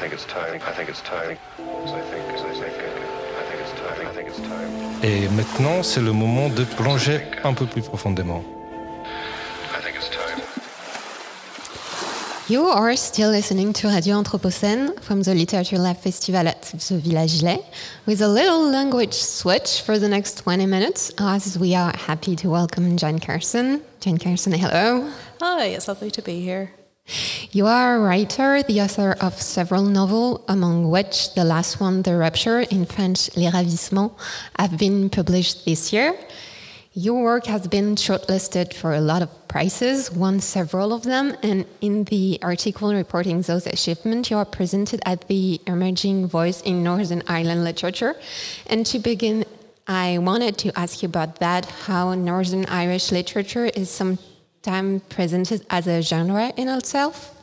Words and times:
think 0.00 0.14
it's 0.14 0.24
time. 0.24 0.54
I 0.66 0.72
think 0.72 0.88
it's 0.88 1.02
time. 1.02 1.36
I 1.58 2.00
think, 2.10 2.24
I 2.24 2.54
think, 2.54 2.74
I 3.38 3.44
think 3.48 3.60
it's 3.60 3.74
time. 3.84 4.06
I 4.06 4.12
think 4.14 4.28
it's 4.28 4.40
time. 4.40 4.70
Et 5.02 5.28
maintenant, 5.36 5.82
c'est 5.82 6.00
le 6.00 6.12
moment 6.12 6.48
de 6.48 6.64
plonger 6.64 7.20
un 7.44 7.52
peu 7.52 7.66
plus 7.66 7.82
profondément. 7.82 8.42
I 9.76 9.82
think 9.82 9.96
it's 9.96 10.08
time. 10.08 10.40
You 12.48 12.66
are 12.66 12.96
still 12.96 13.30
listening 13.30 13.74
to 13.74 13.88
Radio 13.88 14.16
Anthropocène 14.16 14.98
from 15.02 15.22
the 15.22 15.34
Literature 15.34 15.78
Lab 15.78 15.98
Festival 15.98 16.48
at 16.48 16.62
the 16.62 16.98
Villa 16.98 17.26
Gillet 17.28 17.62
with 18.06 18.22
a 18.22 18.28
little 18.28 18.70
language 18.70 19.12
switch 19.12 19.82
for 19.82 19.98
the 19.98 20.08
next 20.08 20.38
20 20.38 20.64
minutes 20.64 21.12
as 21.18 21.58
we 21.58 21.74
are 21.74 21.92
happy 21.94 22.34
to 22.36 22.48
welcome 22.48 22.96
Jan 22.96 23.18
Carson. 23.18 23.82
Jan 24.00 24.16
Carson, 24.16 24.52
hello. 24.52 25.10
Hi, 25.42 25.66
it's 25.66 25.88
lovely 25.88 26.10
to 26.10 26.22
be 26.22 26.40
here. 26.40 26.72
You 27.50 27.66
are 27.66 27.96
a 27.96 28.00
writer, 28.00 28.62
the 28.62 28.80
author 28.80 29.16
of 29.20 29.40
several 29.40 29.82
novels, 29.82 30.42
among 30.48 30.90
which 30.90 31.34
the 31.34 31.44
last 31.44 31.80
one, 31.80 32.02
The 32.02 32.16
Rupture, 32.16 32.60
in 32.60 32.86
French, 32.86 33.36
Les 33.36 33.50
Ravissements, 33.50 34.12
have 34.58 34.78
been 34.78 35.10
published 35.10 35.64
this 35.64 35.92
year. 35.92 36.14
Your 36.92 37.22
work 37.22 37.46
has 37.46 37.68
been 37.68 37.94
shortlisted 37.94 38.74
for 38.74 38.94
a 38.94 39.00
lot 39.00 39.22
of 39.22 39.30
prizes, 39.46 40.10
won 40.10 40.40
several 40.40 40.92
of 40.92 41.04
them, 41.04 41.36
and 41.42 41.64
in 41.80 42.04
the 42.04 42.38
article 42.42 42.92
reporting 42.92 43.42
those 43.42 43.66
achievements, 43.66 44.30
you 44.30 44.36
are 44.36 44.44
presented 44.44 45.00
as 45.06 45.18
the 45.28 45.60
emerging 45.68 46.26
voice 46.26 46.60
in 46.62 46.82
Northern 46.82 47.22
Ireland 47.28 47.62
literature. 47.62 48.16
And 48.66 48.84
to 48.86 48.98
begin, 48.98 49.44
I 49.86 50.18
wanted 50.18 50.58
to 50.58 50.78
ask 50.78 51.02
you 51.02 51.08
about 51.08 51.40
that 51.40 51.66
how 51.86 52.14
Northern 52.14 52.66
Irish 52.66 53.12
literature 53.12 53.66
is 53.66 53.88
sometimes 54.62 55.02
presented 55.08 55.64
as 55.70 55.86
a 55.86 56.02
genre 56.02 56.52
in 56.56 56.68
itself. 56.68 57.36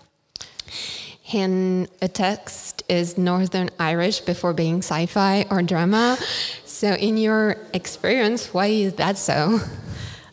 And 1.33 1.89
a 2.01 2.07
text 2.07 2.83
is 2.87 3.17
Northern 3.17 3.69
Irish 3.79 4.21
before 4.21 4.53
being 4.53 4.77
sci 4.77 5.07
fi 5.07 5.45
or 5.49 5.61
drama. 5.61 6.17
So, 6.65 6.93
in 6.93 7.17
your 7.17 7.57
experience, 7.73 8.53
why 8.53 8.67
is 8.67 8.93
that 8.93 9.17
so? 9.17 9.59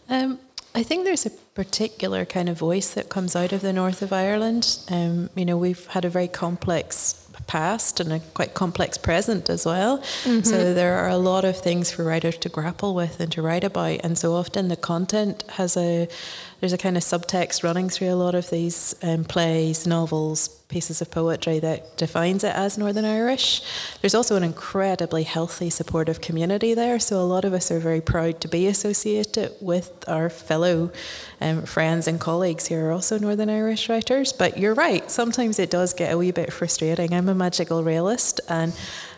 Um, 0.08 0.38
I 0.74 0.82
think 0.82 1.05
there's 1.05 1.24
a 1.24 1.30
particular 1.30 2.24
kind 2.24 2.48
of 2.48 2.58
voice 2.58 2.92
that 2.94 3.08
comes 3.08 3.34
out 3.34 3.52
of 3.52 3.62
the 3.62 3.72
north 3.72 4.02
of 4.02 4.12
Ireland. 4.12 4.78
Um, 4.90 5.30
you 5.34 5.46
know, 5.46 5.56
we've 5.56 5.86
had 5.86 6.05
a 6.05 6.10
very 6.10 6.28
complex 6.28 7.23
past 7.46 8.00
and 8.00 8.12
a 8.12 8.20
quite 8.20 8.54
complex 8.54 8.98
present 8.98 9.50
as 9.50 9.66
well. 9.66 10.02
So 10.44 10.74
there 10.74 10.94
are 10.94 11.08
a 11.08 11.16
lot 11.16 11.44
of 11.44 11.56
things 11.56 11.90
for 11.90 12.04
writers 12.04 12.38
to 12.38 12.48
grapple 12.48 12.94
with 12.94 13.20
and 13.20 13.30
to 13.32 13.42
write 13.42 13.64
about. 13.64 14.00
And 14.04 14.16
so 14.16 14.34
often 14.34 14.68
the 14.68 14.77
content 14.77 15.44
has 15.50 15.77
a 15.77 16.08
there's 16.60 16.72
a 16.72 16.78
kind 16.78 16.96
of 16.96 17.02
subtext 17.02 17.62
running 17.62 17.90
through 17.90 18.10
a 18.10 18.16
lot 18.16 18.34
of 18.34 18.48
these 18.48 18.94
um, 19.02 19.24
plays, 19.24 19.86
novels, 19.86 20.48
pieces 20.75 21.00
of 21.00 21.08
poetry 21.08 21.61
that 21.61 21.97
defines 21.97 22.42
it 22.42 22.53
as 22.53 22.77
Northern 22.77 23.05
Irish. 23.05 23.62
There's 24.00 24.12
also 24.12 24.34
an 24.34 24.42
incredibly 24.42 25.22
healthy, 25.22 25.70
supportive 25.70 26.20
community 26.20 26.75
there. 26.75 26.98
So 26.98 27.20
a 27.20 27.30
lot 27.34 27.44
of 27.44 27.53
us 27.53 27.70
are 27.70 27.78
very 27.78 28.00
proud 28.00 28.41
to 28.41 28.48
be 28.48 28.67
associated 28.67 29.52
with 29.61 29.92
our 30.08 30.28
fellow 30.28 30.91
um, 31.41 31.62
friends 31.62 32.08
and 32.08 32.19
colleagues 32.19 32.67
who 32.67 32.75
are 32.75 32.91
also 32.91 33.19
Northern 33.19 33.50
Irish 33.50 33.89
writers. 33.89 34.33
But 34.33 34.58
you're 34.58 34.75
right, 34.75 35.08
sometimes 35.08 35.61
it 35.61 35.70
does 35.70 35.95
get 35.95 36.12
a 36.12 36.19
wee 36.19 36.33
bit 36.33 36.52
frustrating. 36.52 37.14
I'm 37.14 37.28
a 37.28 37.36
magical 37.36 37.84
realist 37.84 38.41
and 38.48 38.72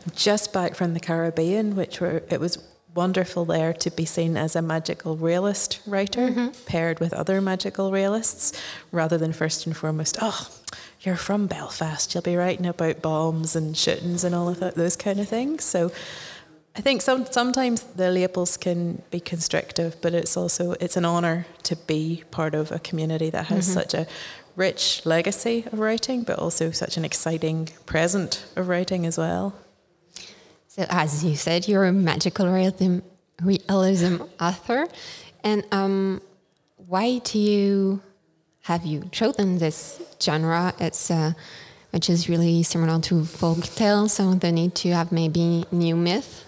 I'm 0.04 0.12
just 0.14 0.52
back 0.52 0.74
from 0.74 0.92
the 0.92 1.00
Caribbean, 1.00 1.74
which 1.74 2.02
were 2.02 2.22
it 2.28 2.38
was 2.38 2.58
wonderful 2.94 3.46
there 3.46 3.72
to 3.72 3.90
be 3.90 4.04
seen 4.04 4.36
as 4.36 4.56
a 4.56 4.62
magical 4.62 5.16
realist 5.16 5.80
writer 5.86 6.50
paired 6.66 6.98
with 6.98 7.12
other 7.12 7.40
magical 7.40 7.92
realists 7.92 8.52
rather 8.90 9.18
than 9.18 9.32
first 9.32 9.66
and 9.66 9.76
foremost, 9.76 10.18
oh, 10.20 10.48
you're 11.06 11.16
from 11.16 11.46
Belfast, 11.46 12.12
you'll 12.12 12.22
be 12.22 12.36
writing 12.36 12.66
about 12.66 13.00
bombs 13.00 13.54
and 13.54 13.76
shootings 13.76 14.24
and 14.24 14.34
all 14.34 14.48
of 14.48 14.60
that, 14.60 14.74
those 14.74 14.96
kind 14.96 15.20
of 15.20 15.28
things. 15.28 15.64
So 15.64 15.92
I 16.74 16.80
think 16.80 17.00
some, 17.00 17.24
sometimes 17.26 17.82
the 17.82 18.10
labels 18.10 18.56
can 18.56 19.02
be 19.10 19.20
constrictive, 19.20 19.96
but 20.02 20.12
it's 20.12 20.36
also 20.36 20.72
it's 20.72 20.96
an 20.96 21.04
honour 21.06 21.46
to 21.62 21.76
be 21.76 22.24
part 22.30 22.54
of 22.54 22.72
a 22.72 22.78
community 22.78 23.30
that 23.30 23.46
has 23.46 23.66
such 23.72 23.94
a 23.94 24.06
rich 24.56 25.06
legacy 25.06 25.64
of 25.72 25.78
writing, 25.78 26.22
but 26.22 26.38
also 26.38 26.70
such 26.70 26.96
an 26.96 27.04
exciting 27.04 27.68
present 27.86 28.44
of 28.56 28.68
writing 28.68 29.06
as 29.06 29.16
well. 29.16 29.54
So, 30.66 30.84
as 30.90 31.24
you 31.24 31.36
said, 31.36 31.66
you're 31.68 31.86
a 31.86 31.92
magical 31.92 32.46
realism, 32.52 32.98
realism 33.40 34.16
author. 34.38 34.86
And 35.42 35.64
um, 35.72 36.20
why 36.76 37.18
do 37.18 37.38
you 37.38 38.02
have 38.66 38.84
you 38.84 39.08
chosen 39.12 39.58
this 39.58 40.02
genre? 40.20 40.74
It's 40.80 41.08
uh, 41.08 41.34
which 41.92 42.10
is 42.10 42.28
really 42.28 42.64
similar 42.64 43.00
to 43.00 43.24
folk 43.24 43.62
tale, 43.62 44.08
so 44.08 44.34
the 44.34 44.50
need 44.50 44.74
to 44.74 44.90
have 44.90 45.12
maybe 45.12 45.64
new 45.70 45.94
myth. 45.94 46.44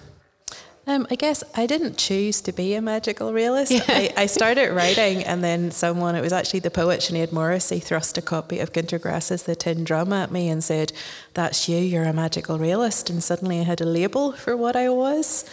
Um, 0.88 1.06
I 1.10 1.14
guess 1.14 1.44
I 1.54 1.66
didn't 1.66 1.96
choose 1.96 2.40
to 2.40 2.52
be 2.52 2.74
a 2.74 2.82
magical 2.82 3.32
realist. 3.32 3.72
I, 3.88 4.12
I 4.16 4.26
started 4.26 4.72
writing, 4.72 5.22
and 5.22 5.44
then 5.44 5.70
someone, 5.70 6.16
it 6.16 6.20
was 6.20 6.32
actually 6.32 6.60
the 6.60 6.72
poet 6.72 7.00
Sinead 7.00 7.30
Morrissey, 7.30 7.78
thrust 7.78 8.18
a 8.18 8.22
copy 8.22 8.58
of 8.58 8.72
Gunter 8.72 8.98
Grass's 8.98 9.44
The 9.44 9.54
Tin 9.54 9.84
Drum 9.84 10.12
at 10.12 10.32
me 10.32 10.48
and 10.48 10.64
said, 10.64 10.92
That's 11.34 11.68
you, 11.68 11.76
you're 11.76 12.04
a 12.04 12.12
magical 12.12 12.58
realist. 12.58 13.10
And 13.10 13.22
suddenly 13.22 13.60
I 13.60 13.64
had 13.64 13.80
a 13.80 13.86
label 13.86 14.32
for 14.32 14.56
what 14.56 14.74
I 14.74 14.88
was. 14.88 15.44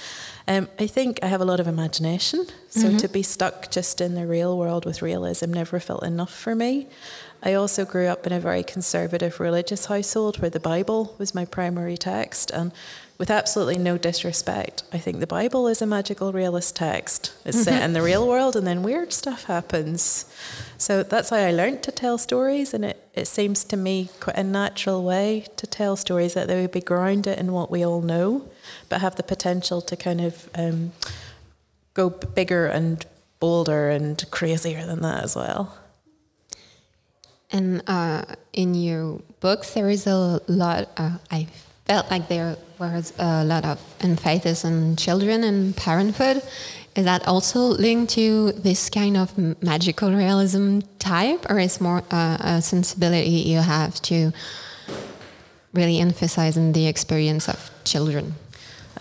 Um, 0.48 0.70
I 0.78 0.86
think 0.86 1.20
I 1.24 1.28
have 1.28 1.42
a 1.42 1.46
lot 1.46 1.60
of 1.60 1.68
imagination, 1.68 2.46
so 2.70 2.96
to 2.98 3.08
be 3.08 3.24
stuck 3.24 3.72
just 3.72 4.00
in 4.00 4.14
the 4.14 4.28
real 4.28 4.58
world 4.58 4.86
with 4.86 5.02
realism 5.02 5.52
never 5.52 5.80
felt 5.80 6.04
enough 6.04 6.34
for 6.34 6.54
me. 6.54 6.88
I 7.42 7.54
also 7.54 7.84
grew 7.84 8.06
up 8.06 8.28
in 8.28 8.34
a 8.34 8.40
very 8.40 8.62
conservative 8.62 9.40
religious 9.40 9.86
household 9.86 10.40
where 10.40 10.52
the 10.52 10.60
Bible 10.60 11.16
was 11.18 11.34
my 11.34 11.46
primary 11.46 11.98
text, 11.98 12.52
and 12.52 12.72
with 13.18 13.30
absolutely 13.30 13.78
no 13.78 13.98
disrespect, 13.98 14.84
I 14.92 14.98
think 14.98 15.20
the 15.20 15.28
Bible 15.28 15.68
is 15.68 15.82
a 15.82 15.86
magical 15.86 16.34
realist 16.34 16.76
text. 16.76 17.34
It's 17.46 17.64
set 17.64 17.82
in 17.82 17.94
the 17.94 18.02
real 18.02 18.28
world, 18.28 18.56
and 18.56 18.68
then 18.68 18.84
weird 18.84 19.14
stuff 19.14 19.46
happens. 19.46 20.26
So 20.78 21.02
that's 21.02 21.30
how 21.30 21.38
I 21.38 21.52
learned 21.52 21.82
to 21.84 21.92
tell 21.92 22.18
stories, 22.18 22.74
and 22.74 22.84
it, 22.84 23.10
it 23.14 23.28
seems 23.28 23.64
to 23.66 23.78
me 23.78 24.10
quite 24.20 24.36
a 24.36 24.44
natural 24.44 25.04
way 25.04 25.46
to 25.56 25.66
tell 25.66 25.96
stories 25.96 26.34
that 26.34 26.48
they 26.48 26.60
would 26.62 26.74
be 26.74 26.82
grounded 26.82 27.40
in 27.40 27.54
what 27.54 27.72
we 27.72 27.86
all 27.86 28.02
know, 28.02 28.50
but 28.90 29.00
have 29.00 29.16
the 29.16 29.24
potential 29.24 29.82
to 29.82 29.96
kind 29.96 30.20
of 30.20 30.50
um, 30.56 30.92
go 31.94 32.10
bigger 32.10 32.68
and 32.68 33.06
bolder 33.40 33.90
and 33.90 34.30
crazier 34.30 34.86
than 34.86 35.02
that 35.02 35.24
as 35.24 35.36
well. 35.36 35.78
And 37.52 37.82
uh, 37.88 38.26
in 38.52 38.76
your 38.76 39.22
books, 39.40 39.74
there 39.74 39.90
is 39.90 40.06
a 40.08 40.42
lot. 40.48 40.90
Uh, 40.98 41.20
I 41.32 41.48
felt 41.86 42.10
like 42.10 42.28
there 42.28 42.58
was 42.80 43.14
a 43.20 43.44
lot 43.44 43.64
of 43.64 43.80
emphasis 44.02 44.66
on 44.66 44.96
children 44.96 45.44
and 45.44 45.76
parenthood. 45.78 46.42
Is 46.96 47.06
that 47.06 47.28
also 47.28 47.60
linked 47.60 48.14
to 48.14 48.54
this 48.54 48.90
kind 48.90 49.18
of 49.18 49.38
magical 49.62 50.12
realism 50.12 50.80
type, 50.98 51.46
or 51.50 51.60
is 51.60 51.82
more 51.82 52.04
uh, 52.10 52.38
a 52.40 52.62
sensibility 52.62 53.30
you 53.30 53.60
have 53.60 54.02
to 54.04 54.32
really 55.74 56.00
emphasize 56.00 56.58
on 56.58 56.72
the 56.72 56.88
experience 56.88 57.50
of 57.50 57.70
children? 57.84 58.36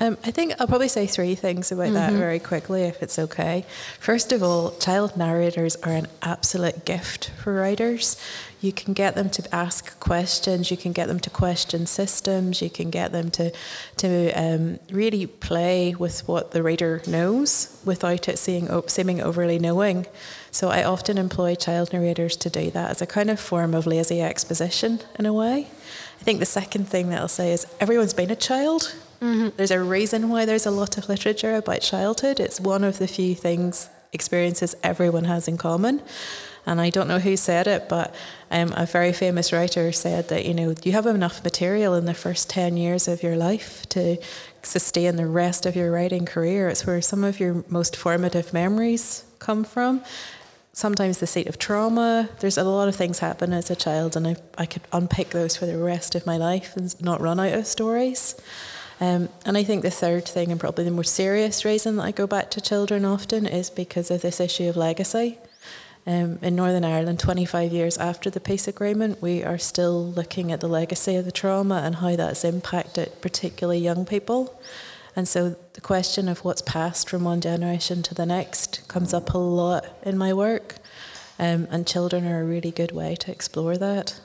Um, 0.01 0.19
I 0.25 0.31
think 0.33 0.55
I'll 0.59 0.67
probably 0.67 0.89
say 0.89 1.07
three 1.07 1.35
things 1.35 1.71
about 1.71 1.93
that 1.93 2.13
very 2.13 2.41
quickly, 2.41 2.83
if 2.83 3.03
it's 3.03 3.19
okay. 3.19 3.65
First 4.01 4.33
of 4.33 4.43
all, 4.43 4.73
child 4.79 5.17
narrators 5.17 5.77
are 5.77 5.93
an 5.93 6.09
absolute 6.23 6.85
gift 6.85 7.31
for 7.43 7.55
writers. 7.55 8.21
You 8.61 8.73
can 8.73 8.93
get 8.95 9.15
them 9.15 9.31
to 9.31 9.55
ask 9.55 10.01
questions, 10.01 10.71
you 10.71 10.77
can 10.77 10.93
get 10.93 11.07
them 11.07 11.21
to 11.21 11.31
question 11.31 11.87
systems, 11.87 12.63
you 12.63 12.71
can 12.71 12.91
get 12.91 13.13
them 13.13 13.31
to 13.33 13.53
to 13.99 14.33
um, 14.33 14.79
really 14.91 15.27
play 15.27 15.95
with 15.95 16.27
what 16.27 16.51
the 16.53 16.63
reader 16.63 17.03
knows 17.07 17.81
without 17.85 18.29
it 18.29 18.39
seeming, 18.39 18.83
seeming 18.89 19.21
overly 19.21 19.59
knowing. 19.59 20.07
So 20.51 20.71
I 20.71 20.83
often 20.83 21.19
employ 21.19 21.55
child 21.57 21.93
narrators 21.93 22.37
to 22.39 22.51
do 22.51 22.71
that 22.71 22.91
as 22.91 23.03
a 23.03 23.07
kind 23.07 23.31
of 23.31 23.39
form 23.39 23.75
of 23.75 23.87
lazy 23.87 24.23
exposition 24.23 25.01
in 25.19 25.27
a 25.27 25.33
way. 25.33 25.69
I 26.21 26.25
think 26.25 26.41
the 26.41 26.47
second 26.47 26.89
thing 26.89 27.11
that 27.11 27.21
I'll 27.21 27.29
say 27.29 27.53
is 27.53 27.67
everyone's 27.81 28.15
been 28.15 28.31
a 28.31 28.37
child. 28.37 28.95
There's 29.57 29.71
a 29.71 29.83
reason 29.83 30.29
why 30.29 30.45
there's 30.45 30.67
a 30.67 30.71
lot 30.71 30.99
of 30.99 31.09
literature 31.09 31.55
about 31.55 31.81
childhood. 31.81 32.41
It's 32.41 32.61
one 32.61 32.85
of 32.85 32.99
the 32.99 33.09
few 33.09 33.35
things, 33.35 33.89
experiences 34.13 34.75
everyone 34.83 35.25
has 35.25 35.49
in 35.49 35.57
common. 35.57 36.03
And 36.67 36.81
I 36.81 36.91
don't 36.91 37.09
know 37.09 37.19
who 37.19 37.37
said 37.37 37.67
it, 37.67 37.89
but 37.89 38.15
um, 38.51 38.73
a 38.77 38.87
very 38.87 39.13
famous 39.13 39.53
writer 39.53 39.93
said 39.93 40.29
that, 40.29 40.45
you 40.47 40.55
know, 40.55 40.75
you 40.83 40.93
have 40.93 41.07
enough 41.07 41.45
material 41.45 41.95
in 41.95 42.07
the 42.07 42.15
first 42.15 42.49
10 42.51 42.77
years 42.77 43.07
of 43.09 43.23
your 43.23 43.37
life 43.37 43.87
to 43.91 44.17
sustain 44.63 45.17
the 45.17 45.27
rest 45.27 45.67
of 45.67 45.77
your 45.77 45.91
writing 45.91 46.25
career. 46.25 46.69
It's 46.69 46.87
where 46.87 47.03
some 47.03 47.25
of 47.25 47.39
your 47.39 47.65
most 47.69 47.97
formative 47.97 48.53
memories 48.53 49.25
come 49.39 49.65
from. 49.65 50.03
Sometimes 50.73 51.19
the 51.19 51.27
seat 51.27 51.47
of 51.47 51.59
trauma. 51.59 52.29
There's 52.41 52.59
a 52.59 52.65
lot 52.65 52.89
of 52.89 52.97
things 52.97 53.21
happen 53.21 53.53
as 53.53 53.71
a 53.71 53.77
child, 53.77 54.17
and 54.17 54.27
I, 54.27 54.37
I 54.59 54.67
could 54.67 54.83
unpick 54.93 55.31
those 55.31 55.57
for 55.57 55.67
the 55.67 55.79
rest 55.79 56.15
of 56.15 56.27
my 56.27 56.37
life 56.37 56.77
and 56.77 57.01
not 57.01 57.21
run 57.21 57.39
out 57.41 57.53
of 57.53 57.67
stories. 57.67 58.35
Um, 59.01 59.29
and 59.45 59.57
I 59.57 59.65
think 59.65 59.83
the 59.83 59.91
third 59.91 60.27
thing, 60.27 60.51
and 60.51 60.61
probably 60.61 60.85
the 60.85 60.91
more 60.91 61.05
serious 61.05 61.65
reason 61.65 61.97
that 61.97 62.03
I 62.05 62.11
go 62.13 62.27
back 62.27 62.51
to 62.53 62.61
children 62.61 63.05
often, 63.05 63.47
is 63.47 63.71
because 63.71 64.11
of 64.11 64.23
this 64.23 64.41
issue 64.41 64.69
of 64.69 64.77
legacy. 64.77 65.39
Um, 66.07 66.39
in 66.43 66.55
Northern 66.55 66.85
Ireland, 66.85 67.19
25 67.19 67.73
years 67.73 67.97
after 67.97 68.29
the 68.29 68.41
peace 68.41 68.69
agreement, 68.69 69.23
we 69.23 69.43
are 69.43 69.59
still 69.59 70.05
looking 70.05 70.53
at 70.53 70.61
the 70.61 70.69
legacy 70.69 71.17
of 71.17 71.25
the 71.25 71.33
trauma 71.33 71.83
and 71.85 71.97
how 71.97 72.15
that's 72.15 72.45
impacted 72.45 73.11
particularly 73.23 73.79
young 73.79 74.05
people. 74.05 74.61
And 75.17 75.27
so 75.27 75.57
the 75.73 75.81
question 75.81 76.29
of 76.29 76.45
what's 76.45 76.63
passed 76.63 77.09
from 77.09 77.25
one 77.25 77.41
generation 77.41 78.03
to 78.03 78.15
the 78.15 78.27
next 78.27 78.87
comes 78.87 79.15
up 79.15 79.33
a 79.33 79.39
lot 79.39 79.87
in 80.03 80.19
my 80.19 80.33
work. 80.35 80.77
Um, 81.39 81.67
and 81.71 81.87
children 81.87 82.27
are 82.27 82.43
a 82.43 82.45
really 82.45 82.71
good 82.71 82.93
way 82.93 83.17
to 83.17 83.31
explore 83.31 83.77
that. 83.79 84.21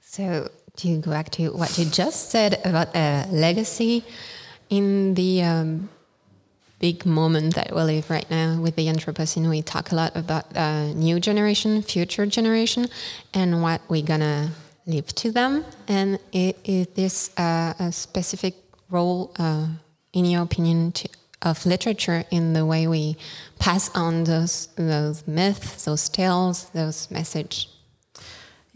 So, 0.00 0.50
to 0.76 0.98
go 0.98 1.10
back 1.10 1.30
to 1.30 1.48
what 1.48 1.78
you 1.78 1.84
just 1.84 2.30
said 2.30 2.60
about 2.64 2.94
uh, 2.94 3.26
legacy, 3.30 4.04
in 4.68 5.14
the 5.14 5.42
um, 5.42 5.88
big 6.78 7.06
moment 7.06 7.54
that 7.54 7.74
we 7.74 7.82
live 7.82 8.10
right 8.10 8.28
now 8.30 8.60
with 8.60 8.76
the 8.76 8.86
Anthropocene, 8.86 9.48
we 9.48 9.62
talk 9.62 9.92
a 9.92 9.94
lot 9.94 10.14
about 10.14 10.44
uh, 10.56 10.92
new 10.92 11.20
generation, 11.20 11.82
future 11.82 12.26
generation, 12.26 12.88
and 13.32 13.62
what 13.62 13.80
we're 13.88 14.02
gonna 14.02 14.50
leave 14.86 15.06
to 15.14 15.30
them. 15.30 15.64
And 15.88 16.18
is 16.32 16.86
this 16.94 17.30
uh, 17.38 17.74
a 17.78 17.92
specific 17.92 18.54
role, 18.90 19.32
uh, 19.38 19.68
in 20.12 20.24
your 20.24 20.42
opinion, 20.42 20.92
to, 20.92 21.08
of 21.42 21.64
literature 21.66 22.24
in 22.30 22.52
the 22.52 22.64
way 22.66 22.86
we 22.86 23.16
pass 23.58 23.94
on 23.94 24.24
those 24.24 24.68
those 24.76 25.26
myths, 25.26 25.84
those 25.84 26.08
tales, 26.08 26.70
those 26.70 27.10
messages? 27.10 27.75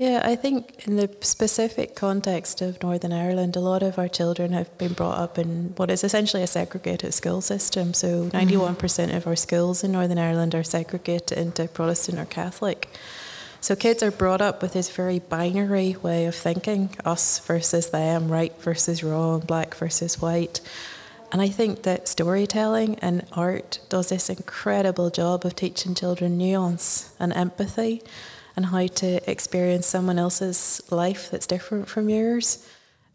Yeah, 0.00 0.22
I 0.24 0.34
think 0.34 0.88
in 0.88 0.96
the 0.96 1.10
specific 1.20 1.94
context 1.94 2.62
of 2.62 2.82
Northern 2.82 3.12
Ireland, 3.12 3.54
a 3.54 3.60
lot 3.60 3.82
of 3.82 3.98
our 3.98 4.08
children 4.08 4.52
have 4.54 4.78
been 4.78 4.94
brought 4.94 5.18
up 5.18 5.36
in 5.36 5.74
what 5.76 5.90
is 5.90 6.02
essentially 6.02 6.42
a 6.42 6.46
segregated 6.46 7.12
school 7.12 7.42
system. 7.42 7.92
So, 7.92 8.30
91% 8.30 8.76
mm-hmm. 8.78 9.14
of 9.14 9.26
our 9.26 9.36
schools 9.36 9.84
in 9.84 9.92
Northern 9.92 10.16
Ireland 10.16 10.54
are 10.54 10.62
segregated 10.62 11.36
into 11.36 11.68
Protestant 11.68 12.18
or 12.18 12.24
Catholic. 12.24 12.88
So, 13.60 13.76
kids 13.76 14.02
are 14.02 14.10
brought 14.10 14.40
up 14.40 14.62
with 14.62 14.72
this 14.72 14.88
very 14.88 15.18
binary 15.18 15.96
way 16.02 16.24
of 16.24 16.34
thinking 16.34 16.96
us 17.04 17.38
versus 17.40 17.90
them, 17.90 18.32
right 18.32 18.58
versus 18.62 19.04
wrong, 19.04 19.40
black 19.40 19.74
versus 19.74 20.18
white. 20.18 20.62
And 21.30 21.42
I 21.42 21.48
think 21.48 21.82
that 21.82 22.08
storytelling 22.08 22.98
and 23.00 23.26
art 23.32 23.80
does 23.90 24.08
this 24.08 24.30
incredible 24.30 25.10
job 25.10 25.44
of 25.44 25.54
teaching 25.54 25.94
children 25.94 26.38
nuance 26.38 27.12
and 27.20 27.34
empathy 27.34 28.02
and 28.56 28.66
how 28.66 28.86
to 28.86 29.30
experience 29.30 29.86
someone 29.86 30.18
else's 30.18 30.80
life 30.90 31.30
that's 31.30 31.46
different 31.46 31.88
from 31.88 32.08
yours. 32.08 32.66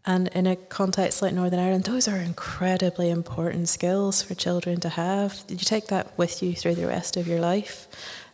And 0.04 0.28
in 0.28 0.46
a 0.46 0.54
context 0.54 1.20
like 1.20 1.34
Northern 1.34 1.58
Ireland, 1.58 1.84
those 1.84 2.06
are 2.06 2.18
incredibly 2.18 3.10
important 3.10 3.68
skills 3.68 4.22
for 4.22 4.34
children 4.34 4.78
to 4.80 4.88
have. 4.90 5.42
You 5.48 5.56
take 5.56 5.88
that 5.88 6.16
with 6.16 6.42
you 6.44 6.54
through 6.54 6.76
the 6.76 6.86
rest 6.86 7.16
of 7.16 7.26
your 7.26 7.40
life. 7.40 7.88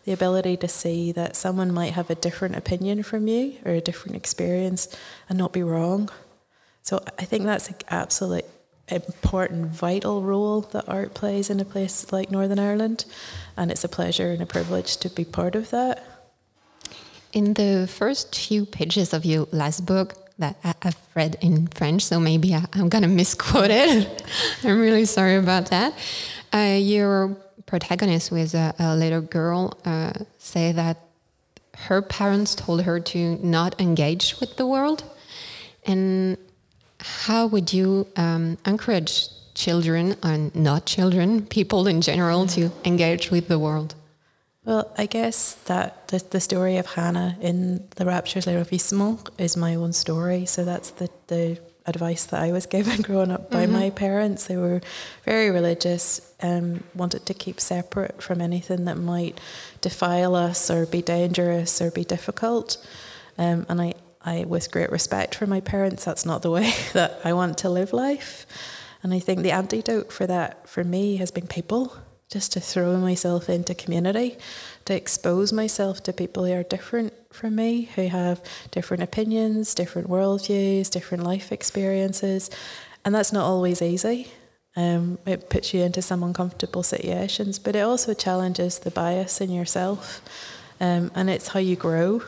The 0.05 0.13
ability 0.13 0.59
to 0.59 0.69
see 0.69 1.13
that 1.13 1.35
someone 1.35 1.73
might 1.73 1.95
have 1.95 2.11
a 2.11 2.15
different 2.15 2.57
opinion 2.57 3.03
from 3.05 3.27
you 3.27 3.55
or 3.65 3.73
a 3.73 3.81
different 3.81 4.17
experience 4.17 4.95
and 5.29 5.39
not 5.39 5.53
be 5.53 5.63
wrong. 5.63 6.11
So 6.83 7.03
I 7.19 7.25
think 7.25 7.45
that's 7.45 7.69
an 7.69 7.77
absolute 7.89 8.45
important, 8.89 9.69
vital 9.69 10.23
role 10.23 10.61
that 10.73 10.89
art 10.89 11.15
plays 11.15 11.49
in 11.49 11.61
a 11.61 11.65
place 11.65 12.13
like 12.13 12.31
Northern 12.31 12.59
Ireland. 12.59 13.07
And 13.57 13.71
it's 13.71 13.85
a 13.85 13.89
pleasure 13.89 14.31
and 14.31 14.43
a 14.43 14.47
privilege 14.47 14.99
to 14.99 15.09
be 15.09 15.25
part 15.25 15.55
of 15.55 15.71
that. 15.71 16.05
In 17.33 17.55
the 17.55 17.89
first 17.91 18.37
few 18.37 18.67
pages 18.67 19.15
of 19.15 19.25
your 19.25 19.49
last 19.53 19.87
book 19.87 20.15
that 20.39 20.57
I've 20.83 20.99
read 21.15 21.39
in 21.41 21.67
French, 21.69 22.03
so 22.03 22.21
maybe 22.21 22.55
I'm 22.55 22.91
going 22.91 23.03
to 23.09 23.09
misquote 23.09 23.71
it. 23.71 24.23
I'm 24.65 24.79
really 24.79 25.07
sorry 25.07 25.37
about 25.37 25.71
that. 25.71 25.95
Uh, 26.53 26.77
your 26.79 27.35
protagonist 27.65 28.31
was 28.31 28.55
a, 28.55 28.75
a 28.79 28.95
little 28.95 29.23
girl 29.23 29.79
uh, 29.87 30.13
say 30.37 30.73
that 30.73 30.99
her 31.89 32.03
parents 32.03 32.55
told 32.55 32.83
her 32.83 33.01
to 33.01 33.37
not 33.45 33.81
engage 33.81 34.39
with 34.39 34.57
the 34.57 34.67
world. 34.67 35.05
And 35.87 36.37
how 37.01 37.47
would 37.47 37.73
you 37.73 38.09
um, 38.17 38.59
encourage 38.67 39.29
children 39.55 40.17
and 40.23 40.55
not 40.55 40.85
children, 40.85 41.47
people 41.47 41.87
in 41.87 42.03
general, 42.03 42.47
to 42.49 42.71
engage 42.85 43.31
with 43.31 43.49
the 43.49 43.59
world? 43.59 43.95
Well, 44.65 44.93
I 44.97 45.07
guess 45.07 45.55
that 45.65 46.07
the, 46.09 46.25
the 46.31 46.41
story 46.41 46.77
of 46.77 46.87
Hannah 46.87 47.37
in 47.41 47.89
the 47.97 48.07
Raptures 48.07 48.47
Le 48.47 48.53
Ravissement 48.53 49.29
is 49.37 49.57
my 49.57 49.75
own 49.75 49.93
story. 49.93 50.47
So 50.47 50.65
that's 50.65 50.91
the, 50.91 51.11
the 51.27 51.59
advice 51.85 52.27
that 52.27 52.41
I 52.41 52.53
was 52.53 52.67
given 52.77 53.03
growing 53.03 53.33
up 53.33 53.51
by 53.51 53.65
mm-hmm. 53.65 53.73
my 53.73 53.91
parents. 53.91 54.47
They 54.47 54.57
were 54.57 54.81
very 55.25 55.51
religious, 55.51 56.33
um, 56.43 56.85
wanted 56.95 57.27
to 57.27 57.35
keep 57.35 57.61
separate 57.61 58.23
from 58.23 58.41
anything 58.41 58.85
that 58.85 58.99
might 58.99 59.41
defile 59.81 60.37
us 60.37 60.71
or 60.71 60.87
be 60.87 61.03
dangerous 61.03 61.83
or 61.83 61.91
be 61.91 62.05
difficult. 62.05 62.77
Um, 63.39 63.67
and 63.69 63.83
I, 63.83 63.95
I, 64.25 64.45
with 64.45 64.71
great 64.71 64.93
respect 64.93 65.35
for 65.35 65.49
my 65.49 65.61
parents, 65.61 66.05
that's 66.05 66.25
not 66.25 66.43
the 66.43 66.51
way 66.53 66.73
that 66.93 67.21
I 67.25 67.33
want 67.33 67.59
to 67.59 67.69
live 67.69 67.93
life. 67.93 68.47
And 69.03 69.13
I 69.13 69.19
think 69.19 69.43
the 69.43 69.51
antidote 69.51 70.13
for 70.13 70.29
that 70.29 70.69
for 70.69 70.85
me 70.85 71.17
has 71.17 71.33
been 71.33 71.49
people 71.49 71.97
just 72.33 72.53
to 72.53 72.61
throw 72.61 72.97
myself 72.97 73.51
into 73.51 73.75
community, 73.75 74.39
to 74.87 74.95
expose 74.95 75.53
myself 75.53 76.03
to 76.03 76.13
people 76.13 76.47
who 76.47 76.55
are 76.55 76.63
different 76.63 77.13
from 77.31 77.55
me, 77.55 77.83
who 77.95 78.09
have 78.09 78.43
different 78.71 79.03
opinions, 79.03 79.75
different 79.75 80.09
worldviews, 80.09 80.91
different 80.91 81.25
life 81.25 81.53
experiences. 81.53 82.51
And 83.05 83.15
that's 83.15 83.33
not 83.33 83.45
always 83.45 83.83
easy. 83.83 84.29
Um, 84.75 85.19
it 85.27 85.51
puts 85.51 85.75
you 85.75 85.83
into 85.83 86.01
some 86.01 86.23
uncomfortable 86.23 86.83
situations, 86.83 87.59
but 87.59 87.77
it 87.77 87.81
also 87.81 88.15
challenges 88.15 88.79
the 88.79 88.91
bias 88.91 89.43
in 89.43 89.51
yourself. 89.51 90.23
Um, 90.81 91.11
and 91.15 91.29
it's 91.29 91.49
how 91.49 91.61
you 91.61 91.77
grow. 91.77 92.23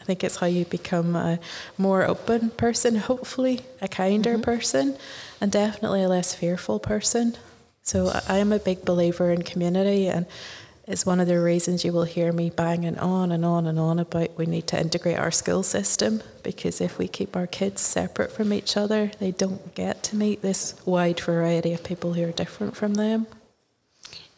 I 0.00 0.04
think 0.04 0.22
it's 0.22 0.36
how 0.36 0.46
you 0.46 0.64
become 0.66 1.16
a 1.16 1.40
more 1.76 2.04
open 2.06 2.50
person, 2.50 2.94
hopefully, 2.94 3.62
a 3.82 3.88
kinder 3.88 4.34
mm-hmm. 4.34 4.42
person, 4.42 4.96
and 5.40 5.50
definitely 5.50 6.04
a 6.04 6.08
less 6.08 6.32
fearful 6.32 6.78
person. 6.78 7.36
So 7.88 8.12
I 8.28 8.36
am 8.36 8.52
a 8.52 8.58
big 8.58 8.84
believer 8.84 9.30
in 9.30 9.40
community, 9.40 10.08
and 10.08 10.26
it's 10.86 11.06
one 11.06 11.20
of 11.20 11.26
the 11.26 11.40
reasons 11.40 11.86
you 11.86 11.92
will 11.94 12.04
hear 12.04 12.34
me 12.34 12.50
banging 12.50 12.98
on 12.98 13.32
and 13.32 13.46
on 13.46 13.66
and 13.66 13.78
on 13.78 13.98
about 13.98 14.36
we 14.36 14.44
need 14.44 14.66
to 14.66 14.78
integrate 14.78 15.18
our 15.18 15.30
school 15.30 15.62
system 15.62 16.22
because 16.42 16.82
if 16.82 16.98
we 16.98 17.08
keep 17.08 17.34
our 17.34 17.46
kids 17.46 17.80
separate 17.80 18.30
from 18.30 18.52
each 18.52 18.76
other, 18.76 19.10
they 19.20 19.30
don't 19.30 19.74
get 19.74 20.02
to 20.02 20.16
meet 20.16 20.42
this 20.42 20.74
wide 20.84 21.18
variety 21.18 21.72
of 21.72 21.82
people 21.82 22.12
who 22.12 22.28
are 22.28 22.32
different 22.32 22.76
from 22.76 22.92
them. 22.92 23.26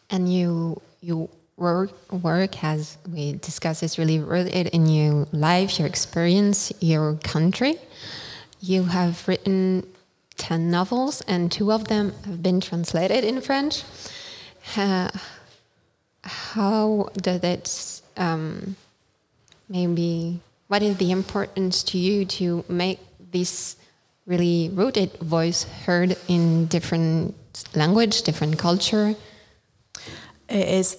And 0.09 0.33
you 0.33 0.81
you 1.01 1.27
work 1.57 1.91
work 2.09 2.63
as 2.63 2.97
we 3.11 3.33
discussed 3.33 3.83
is 3.83 3.97
really 3.97 4.19
rooted 4.19 4.67
in 4.67 4.85
your 4.85 5.27
life, 5.33 5.77
your 5.77 5.89
experience, 5.89 6.71
your 6.79 7.15
country. 7.15 7.75
You 8.61 8.85
have 8.85 9.27
written 9.27 9.90
10 10.41 10.71
novels, 10.71 11.21
and 11.27 11.51
two 11.51 11.71
of 11.71 11.87
them 11.87 12.13
have 12.25 12.41
been 12.41 12.59
translated 12.59 13.23
in 13.23 13.39
French. 13.41 13.83
Uh, 14.75 15.09
how 16.23 17.09
does 17.13 17.43
it 17.43 18.01
um, 18.17 18.75
maybe, 19.69 20.41
what 20.67 20.81
is 20.81 20.97
the 20.97 21.11
importance 21.11 21.83
to 21.83 21.97
you 21.99 22.25
to 22.25 22.65
make 22.67 22.99
this 23.31 23.75
really 24.25 24.69
rooted 24.73 25.13
voice 25.19 25.63
heard 25.85 26.17
in 26.27 26.65
different 26.65 27.35
language, 27.75 28.23
different 28.23 28.57
culture? 28.57 29.15
It 30.49 30.67
is 30.67 30.97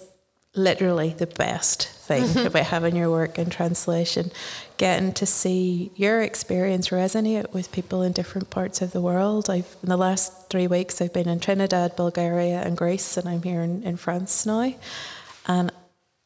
literally 0.54 1.10
the 1.10 1.26
best 1.26 1.88
thing 1.88 2.24
mm-hmm. 2.24 2.46
about 2.46 2.66
having 2.66 2.94
your 2.94 3.10
work 3.10 3.38
in 3.38 3.48
translation. 3.48 4.30
Getting 4.76 5.12
to 5.14 5.26
see 5.26 5.90
your 5.94 6.20
experience 6.20 6.88
resonate 6.88 7.52
with 7.52 7.72
people 7.72 8.02
in 8.02 8.12
different 8.12 8.50
parts 8.50 8.82
of 8.82 8.92
the 8.92 9.00
world. 9.00 9.48
I've 9.48 9.76
in 9.82 9.88
the 9.88 9.96
last 9.96 10.42
three 10.52 10.66
weeks 10.66 11.00
i've 11.00 11.14
been 11.14 11.28
in 11.28 11.40
trinidad 11.40 11.96
bulgaria 11.96 12.60
and 12.60 12.76
greece 12.76 13.16
and 13.16 13.26
i'm 13.26 13.42
here 13.42 13.62
in, 13.62 13.82
in 13.84 13.96
france 13.96 14.44
now. 14.44 14.74
And 15.46 15.72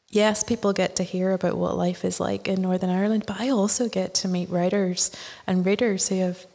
yes 0.09 0.43
people 0.43 0.73
get 0.73 0.97
to 0.97 1.03
hear 1.03 1.31
about 1.31 1.55
what 1.55 1.77
life 1.77 2.03
is 2.03 2.19
like 2.19 2.47
in 2.47 2.61
northern 2.61 2.89
ireland 2.89 3.23
but 3.25 3.39
i 3.39 3.49
also 3.49 3.87
get 3.87 4.13
to 4.13 4.27
meet 4.27 4.49
writers 4.49 5.11
and 5.47 5.65
readers 5.65 6.09
who 6.09 6.19
have 6.19 6.45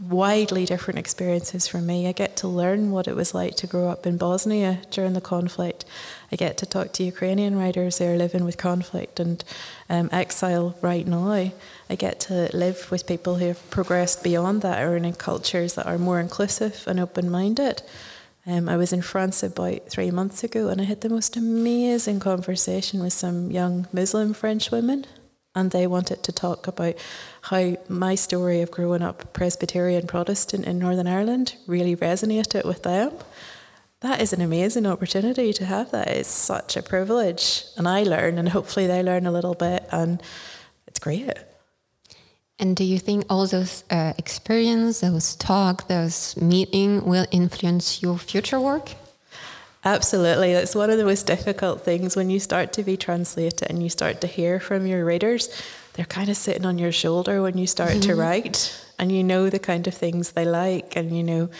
widely 0.00 0.64
different 0.64 0.98
experiences 0.98 1.68
for 1.68 1.78
me. 1.78 2.06
I 2.06 2.12
get 2.12 2.36
to 2.38 2.48
learn 2.48 2.90
what 2.90 3.06
it 3.06 3.14
was 3.14 3.34
like 3.34 3.56
to 3.56 3.66
grow 3.66 3.88
up 3.88 4.06
in 4.06 4.16
Bosnia 4.16 4.80
during 4.90 5.12
the 5.12 5.20
conflict. 5.20 5.84
I 6.30 6.36
get 6.36 6.56
to 6.58 6.66
talk 6.66 6.92
to 6.94 7.04
Ukrainian 7.04 7.56
writers 7.56 7.98
who 7.98 8.06
are 8.06 8.16
living 8.16 8.44
with 8.44 8.56
conflict 8.56 9.20
and 9.20 9.44
um, 9.88 10.08
exile 10.12 10.76
right 10.82 11.06
now. 11.06 11.30
I 11.90 11.94
get 11.96 12.20
to 12.20 12.50
live 12.54 12.90
with 12.90 13.06
people 13.06 13.36
who 13.36 13.46
have 13.46 13.70
progressed 13.70 14.24
beyond 14.24 14.62
that 14.62 14.82
or 14.82 14.96
in 14.96 15.12
cultures 15.12 15.74
that 15.74 15.86
are 15.86 15.98
more 15.98 16.20
inclusive 16.20 16.84
and 16.86 16.98
open 16.98 17.30
minded. 17.30 17.82
Um, 18.46 18.68
I 18.68 18.76
was 18.76 18.92
in 18.92 19.02
France 19.02 19.42
about 19.42 19.88
three 19.88 20.10
months 20.10 20.42
ago 20.42 20.68
and 20.68 20.80
I 20.80 20.84
had 20.84 21.02
the 21.02 21.08
most 21.08 21.36
amazing 21.36 22.18
conversation 22.18 23.00
with 23.00 23.12
some 23.12 23.50
young 23.50 23.86
Muslim 23.92 24.34
French 24.34 24.70
women 24.70 25.06
and 25.54 25.70
they 25.70 25.86
wanted 25.86 26.22
to 26.22 26.32
talk 26.32 26.66
about 26.66 26.94
how 27.42 27.76
my 27.88 28.14
story 28.14 28.62
of 28.62 28.70
growing 28.70 29.02
up 29.02 29.32
Presbyterian 29.32 30.06
Protestant 30.06 30.64
in 30.64 30.78
Northern 30.78 31.06
Ireland 31.06 31.56
really 31.66 31.96
resonated 31.96 32.64
with 32.64 32.82
them. 32.82 33.12
that 34.00 34.20
is 34.20 34.32
an 34.32 34.40
amazing 34.40 34.86
opportunity 34.86 35.52
to 35.52 35.64
have 35.64 35.92
that. 35.92 36.08
It's 36.08 36.28
such 36.28 36.76
a 36.76 36.82
privilege. 36.82 37.64
And 37.76 37.86
I 37.86 38.02
learn, 38.02 38.36
and 38.36 38.48
hopefully 38.48 38.88
they 38.88 39.02
learn 39.02 39.26
a 39.26 39.32
little 39.32 39.54
bit, 39.54 39.86
and 39.92 40.20
it's 40.88 40.98
great. 40.98 41.30
And 42.58 42.76
do 42.76 42.84
you 42.84 42.98
think 42.98 43.24
all 43.28 43.46
those 43.46 43.84
uh, 43.90 44.12
experience, 44.18 45.00
those 45.00 45.36
talk, 45.36 45.86
those 45.88 46.36
meeting 46.36 47.04
will 47.04 47.26
influence 47.30 48.02
your 48.02 48.18
future 48.18 48.60
work? 48.60 48.94
Absolutely. 49.84 50.52
It's 50.52 50.76
one 50.76 50.90
of 50.90 50.98
the 50.98 51.04
most 51.04 51.26
difficult 51.26 51.82
things 51.82 52.14
when 52.14 52.30
you 52.30 52.38
start 52.38 52.72
to 52.74 52.84
be 52.84 52.96
translated 52.96 53.68
and 53.68 53.82
you 53.82 53.88
start 53.88 54.20
to 54.20 54.28
hear 54.28 54.60
from 54.60 54.86
your 54.86 55.04
readers. 55.04 55.48
They're 55.94 56.06
kind 56.06 56.28
of 56.28 56.36
sitting 56.36 56.64
on 56.64 56.78
your 56.78 56.92
shoulder 56.92 57.42
when 57.42 57.58
you 57.58 57.66
start 57.66 57.90
mm-hmm. 57.90 58.00
to 58.02 58.14
write, 58.14 58.86
and 58.98 59.10
you 59.10 59.24
know 59.24 59.50
the 59.50 59.58
kind 59.58 59.86
of 59.88 59.94
things 59.94 60.32
they 60.32 60.44
like, 60.44 60.94
and 60.96 61.16
you 61.16 61.24
know 61.24 61.50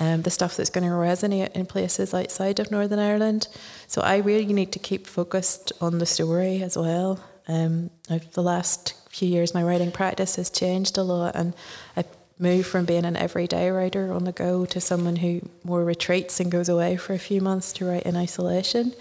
um, 0.00 0.22
the 0.22 0.30
stuff 0.30 0.56
that's 0.56 0.70
going 0.70 0.84
to 0.84 0.90
resonate 0.90 1.52
in 1.52 1.66
places 1.66 2.12
outside 2.12 2.58
of 2.58 2.70
Northern 2.70 2.98
Ireland. 2.98 3.46
So 3.86 4.02
I 4.02 4.18
really 4.18 4.52
need 4.52 4.72
to 4.72 4.78
keep 4.80 5.06
focused 5.06 5.72
on 5.80 5.98
the 5.98 6.06
story 6.06 6.62
as 6.62 6.76
well. 6.76 7.20
Um, 7.46 7.90
the 8.08 8.42
last 8.42 8.94
few 9.08 9.28
years, 9.28 9.54
my 9.54 9.62
writing 9.62 9.92
practice 9.92 10.36
has 10.36 10.50
changed 10.50 10.98
a 10.98 11.02
lot, 11.02 11.36
and 11.36 11.54
I 11.96 12.04
move 12.38 12.66
from 12.66 12.84
being 12.84 13.04
an 13.04 13.16
everyday 13.16 13.70
writer 13.70 14.12
on 14.12 14.24
the 14.24 14.32
go 14.32 14.64
to 14.66 14.80
someone 14.80 15.16
who 15.16 15.40
more 15.64 15.84
retreats 15.84 16.40
and 16.40 16.50
goes 16.50 16.68
away 16.68 16.96
for 16.96 17.12
a 17.12 17.18
few 17.18 17.40
months 17.40 17.72
to 17.74 17.84
write 17.84 18.04
in 18.04 18.16
isolation. 18.16 18.94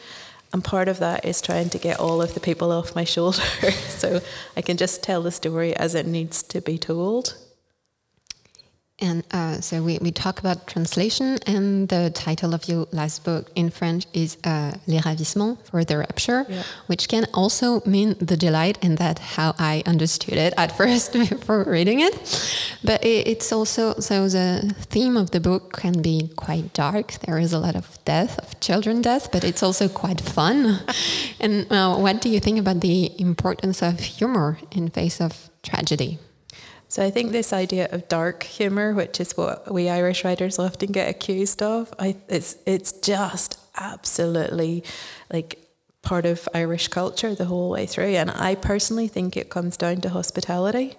And 0.53 0.63
part 0.63 0.87
of 0.87 0.99
that 0.99 1.25
is 1.25 1.41
trying 1.41 1.69
to 1.71 1.77
get 1.77 1.99
all 1.99 2.21
of 2.21 2.33
the 2.33 2.39
people 2.39 2.71
off 2.71 2.95
my 2.95 3.03
shoulder 3.03 3.41
so 3.89 4.21
I 4.55 4.61
can 4.61 4.77
just 4.77 5.03
tell 5.03 5.21
the 5.21 5.31
story 5.31 5.75
as 5.75 5.93
it 5.93 6.07
needs 6.07 6.41
to 6.43 6.61
be 6.61 6.77
told. 6.77 7.37
And 8.99 9.23
uh, 9.31 9.61
so 9.61 9.83
we, 9.83 9.99
we 10.01 10.11
talk 10.11 10.39
about 10.39 10.65
translation, 10.65 11.37
and 11.45 11.87
the 11.87 12.09
title 12.09 12.55
of 12.55 12.67
your 12.67 12.87
last 12.91 13.23
book 13.23 13.51
in 13.53 13.69
French 13.69 14.07
is 14.11 14.37
uh, 14.43 14.73
Les 14.87 15.01
Ravissements 15.01 15.59
for 15.69 15.83
the 15.83 15.99
Rapture, 15.99 16.47
yeah. 16.49 16.63
which 16.87 17.07
can 17.07 17.27
also 17.31 17.81
mean 17.85 18.15
the 18.19 18.35
delight, 18.35 18.79
and 18.81 18.97
that's 18.97 19.21
how 19.21 19.53
I 19.59 19.83
understood 19.85 20.33
it 20.33 20.55
at 20.57 20.71
first 20.77 21.13
before 21.13 21.63
reading 21.65 21.99
it. 21.99 22.15
But 22.83 23.05
it, 23.05 23.27
it's 23.27 23.51
also, 23.51 23.99
so 23.99 24.27
the 24.27 24.75
theme 24.89 25.15
of 25.15 25.29
the 25.29 25.39
book 25.39 25.73
can 25.73 26.01
be 26.01 26.31
quite 26.35 26.73
dark. 26.73 27.19
There 27.19 27.37
is 27.37 27.53
a 27.53 27.59
lot 27.59 27.75
of 27.75 28.03
death, 28.03 28.39
of 28.39 28.59
children 28.61 29.03
death, 29.03 29.31
but 29.31 29.43
it's 29.43 29.61
also 29.61 29.87
quite 29.89 30.21
fun. 30.21 30.79
and 31.39 31.71
uh, 31.71 31.97
what 31.97 32.19
do 32.19 32.29
you 32.29 32.39
think 32.39 32.57
about 32.57 32.81
the 32.81 33.11
importance 33.21 33.83
of 33.83 33.99
humor 33.99 34.57
in 34.71 34.89
face 34.89 35.21
of 35.21 35.51
tragedy? 35.61 36.17
So 36.89 37.03
I 37.03 37.11
think 37.11 37.31
this 37.31 37.51
idea 37.51 37.89
of 37.91 38.07
dark 38.07 38.43
humour, 38.43 38.93
which 38.93 39.19
is 39.19 39.35
what 39.35 39.71
we 39.71 39.89
Irish 39.89 40.23
writers 40.23 40.57
often 40.57 40.91
get 40.91 41.09
accused 41.09 41.61
of, 41.61 41.93
I, 41.99 42.15
it's 42.29 42.57
it's 42.65 42.93
just 42.93 43.59
absolutely 43.75 44.83
like 45.31 45.59
part 46.01 46.25
of 46.25 46.47
Irish 46.53 46.87
culture 46.87 47.35
the 47.35 47.45
whole 47.45 47.69
way 47.69 47.85
through. 47.85 48.15
And 48.15 48.31
I 48.31 48.55
personally 48.55 49.09
think 49.09 49.35
it 49.35 49.49
comes 49.49 49.75
down 49.75 50.01
to 50.01 50.09
hospitality. 50.09 50.95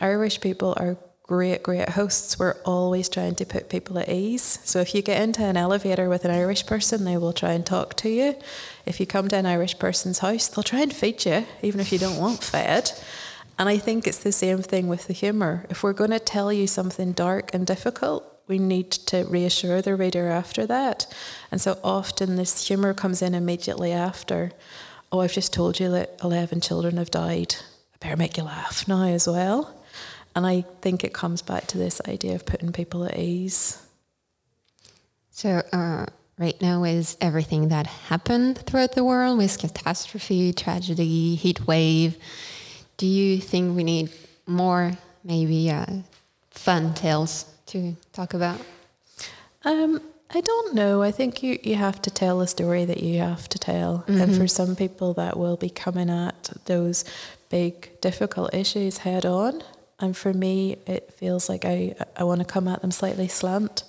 Irish 0.00 0.40
people 0.40 0.74
are 0.76 0.96
great, 1.24 1.62
great 1.62 1.88
hosts. 1.88 2.38
We're 2.38 2.60
always 2.64 3.08
trying 3.08 3.34
to 3.36 3.46
put 3.46 3.68
people 3.68 3.98
at 3.98 4.08
ease. 4.08 4.60
So 4.64 4.80
if 4.80 4.94
you 4.94 5.02
get 5.02 5.20
into 5.20 5.42
an 5.42 5.56
elevator 5.56 6.08
with 6.08 6.24
an 6.24 6.30
Irish 6.30 6.66
person, 6.66 7.04
they 7.04 7.16
will 7.16 7.32
try 7.32 7.52
and 7.52 7.64
talk 7.66 7.94
to 7.96 8.08
you. 8.08 8.36
If 8.86 9.00
you 9.00 9.06
come 9.06 9.28
to 9.28 9.36
an 9.36 9.46
Irish 9.46 9.78
person's 9.78 10.18
house, 10.20 10.46
they'll 10.48 10.62
try 10.62 10.82
and 10.82 10.92
feed 10.92 11.24
you, 11.24 11.46
even 11.62 11.80
if 11.80 11.90
you 11.90 11.98
don't 11.98 12.18
want 12.18 12.44
fed. 12.44 12.92
And 13.58 13.68
I 13.68 13.78
think 13.78 14.06
it's 14.06 14.18
the 14.18 14.32
same 14.32 14.62
thing 14.62 14.88
with 14.88 15.06
the 15.06 15.12
humour. 15.12 15.66
If 15.70 15.82
we're 15.82 15.92
going 15.92 16.10
to 16.10 16.18
tell 16.18 16.52
you 16.52 16.66
something 16.66 17.12
dark 17.12 17.54
and 17.54 17.66
difficult, 17.66 18.24
we 18.46 18.58
need 18.58 18.90
to 18.90 19.24
reassure 19.24 19.80
the 19.80 19.94
reader 19.94 20.28
after 20.28 20.66
that. 20.66 21.06
And 21.50 21.60
so 21.60 21.78
often 21.82 22.36
this 22.36 22.66
humour 22.66 22.94
comes 22.94 23.22
in 23.22 23.34
immediately 23.34 23.92
after. 23.92 24.52
Oh, 25.10 25.20
I've 25.20 25.32
just 25.32 25.52
told 25.52 25.78
you 25.78 25.90
that 25.90 26.16
11 26.22 26.60
children 26.60 26.96
have 26.96 27.10
died. 27.10 27.54
I 27.94 27.96
better 28.00 28.16
make 28.16 28.36
you 28.36 28.42
laugh 28.42 28.86
now 28.88 29.04
as 29.04 29.26
well. 29.26 29.74
And 30.34 30.44
I 30.46 30.62
think 30.80 31.04
it 31.04 31.14
comes 31.14 31.42
back 31.42 31.66
to 31.68 31.78
this 31.78 32.00
idea 32.08 32.34
of 32.34 32.44
putting 32.44 32.72
people 32.72 33.04
at 33.04 33.16
ease. 33.16 33.80
So, 35.30 35.62
uh, 35.72 36.06
right 36.38 36.60
now, 36.60 36.84
is 36.84 37.16
everything 37.20 37.68
that 37.68 37.86
happened 37.86 38.58
throughout 38.58 38.92
the 38.92 39.04
world 39.04 39.38
with 39.38 39.58
catastrophe, 39.58 40.52
tragedy, 40.52 41.36
heat 41.36 41.66
wave, 41.66 42.18
do 42.96 43.06
you 43.06 43.38
think 43.40 43.76
we 43.76 43.84
need 43.84 44.10
more, 44.46 44.92
maybe, 45.22 45.70
uh, 45.70 45.86
fun 46.50 46.94
tales 46.94 47.46
to 47.66 47.96
talk 48.12 48.34
about? 48.34 48.60
Um, 49.64 50.00
I 50.34 50.40
don't 50.40 50.74
know. 50.74 51.02
I 51.02 51.10
think 51.10 51.42
you, 51.42 51.58
you 51.62 51.76
have 51.76 52.02
to 52.02 52.10
tell 52.10 52.40
a 52.40 52.46
story 52.46 52.84
that 52.84 53.02
you 53.02 53.20
have 53.20 53.48
to 53.50 53.58
tell. 53.58 53.98
Mm-hmm. 53.98 54.20
And 54.20 54.36
for 54.36 54.48
some 54.48 54.74
people, 54.74 55.14
that 55.14 55.36
will 55.36 55.56
be 55.56 55.70
coming 55.70 56.10
at 56.10 56.50
those 56.66 57.04
big, 57.50 58.00
difficult 58.00 58.52
issues 58.52 58.98
head 58.98 59.24
on. 59.24 59.62
And 60.00 60.16
for 60.16 60.32
me, 60.32 60.76
it 60.86 61.14
feels 61.14 61.48
like 61.48 61.64
I, 61.64 61.94
I 62.16 62.24
want 62.24 62.40
to 62.40 62.44
come 62.44 62.66
at 62.66 62.82
them 62.82 62.90
slightly 62.90 63.28
slant, 63.28 63.84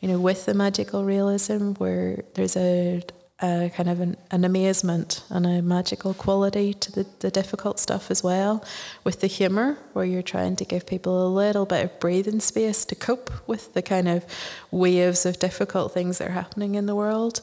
you 0.00 0.08
know, 0.08 0.18
with 0.18 0.44
the 0.46 0.54
magical 0.54 1.04
realism 1.04 1.72
where 1.74 2.24
there's 2.34 2.56
a, 2.56 3.02
a 3.42 3.70
kind 3.74 3.88
of 3.88 4.00
an, 4.00 4.16
an, 4.30 4.44
amazement 4.44 5.22
and 5.28 5.46
a 5.46 5.60
magical 5.60 6.14
quality 6.14 6.72
to 6.72 6.90
the, 6.90 7.06
the 7.18 7.30
difficult 7.30 7.78
stuff 7.78 8.10
as 8.10 8.22
well, 8.22 8.64
with 9.04 9.20
the 9.20 9.26
humour, 9.26 9.76
where 9.92 10.06
you're 10.06 10.22
trying 10.22 10.56
to 10.56 10.64
give 10.64 10.86
people 10.86 11.26
a 11.26 11.28
little 11.28 11.66
bit 11.66 11.84
of 11.84 12.00
breathing 12.00 12.40
space 12.40 12.84
to 12.86 12.94
cope 12.94 13.30
with 13.46 13.74
the 13.74 13.82
kind 13.82 14.08
of 14.08 14.24
waves 14.70 15.26
of 15.26 15.38
difficult 15.38 15.92
things 15.92 16.16
that 16.18 16.28
are 16.28 16.32
happening 16.32 16.76
in 16.76 16.86
the 16.86 16.94
world. 16.94 17.42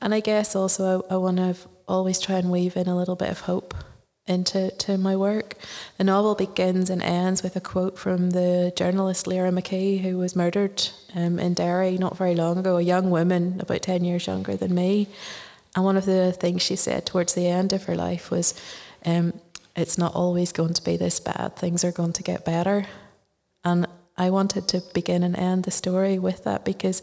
And 0.00 0.14
I 0.14 0.20
guess 0.20 0.54
also 0.54 1.04
I, 1.10 1.14
I 1.14 1.16
want 1.16 1.38
to 1.38 1.56
always 1.88 2.20
try 2.20 2.36
and 2.36 2.50
weave 2.50 2.76
in 2.76 2.86
a 2.86 2.96
little 2.96 3.16
bit 3.16 3.30
of 3.30 3.40
hope 3.40 3.74
into 4.32 4.70
to 4.70 4.98
my 4.98 5.14
work. 5.14 5.54
The 5.98 6.04
novel 6.04 6.34
begins 6.34 6.90
and 6.90 7.02
ends 7.02 7.42
with 7.42 7.54
a 7.54 7.60
quote 7.60 7.98
from 7.98 8.30
the 8.30 8.72
journalist 8.74 9.26
Lyra 9.26 9.52
McKee, 9.52 10.00
who 10.00 10.18
was 10.18 10.34
murdered 10.34 10.82
um, 11.14 11.38
in 11.38 11.54
Derry 11.54 11.98
not 11.98 12.16
very 12.16 12.34
long 12.34 12.58
ago, 12.58 12.76
a 12.78 12.82
young 12.82 13.10
woman, 13.10 13.60
about 13.60 13.82
10 13.82 14.04
years 14.04 14.26
younger 14.26 14.56
than 14.56 14.74
me. 14.74 15.06
And 15.76 15.84
one 15.84 15.96
of 15.96 16.06
the 16.06 16.32
things 16.32 16.62
she 16.62 16.76
said 16.76 17.06
towards 17.06 17.34
the 17.34 17.46
end 17.46 17.72
of 17.72 17.84
her 17.84 17.94
life 17.94 18.30
was, 18.30 18.54
um, 19.04 19.34
It's 19.76 19.98
not 19.98 20.14
always 20.14 20.52
going 20.52 20.74
to 20.74 20.84
be 20.84 20.96
this 20.96 21.20
bad, 21.20 21.56
things 21.56 21.84
are 21.84 21.92
going 21.92 22.12
to 22.14 22.22
get 22.22 22.44
better. 22.44 22.86
And 23.64 23.86
I 24.16 24.30
wanted 24.30 24.68
to 24.68 24.82
begin 24.92 25.22
and 25.22 25.36
end 25.36 25.64
the 25.64 25.70
story 25.70 26.18
with 26.18 26.44
that 26.44 26.64
because 26.64 27.02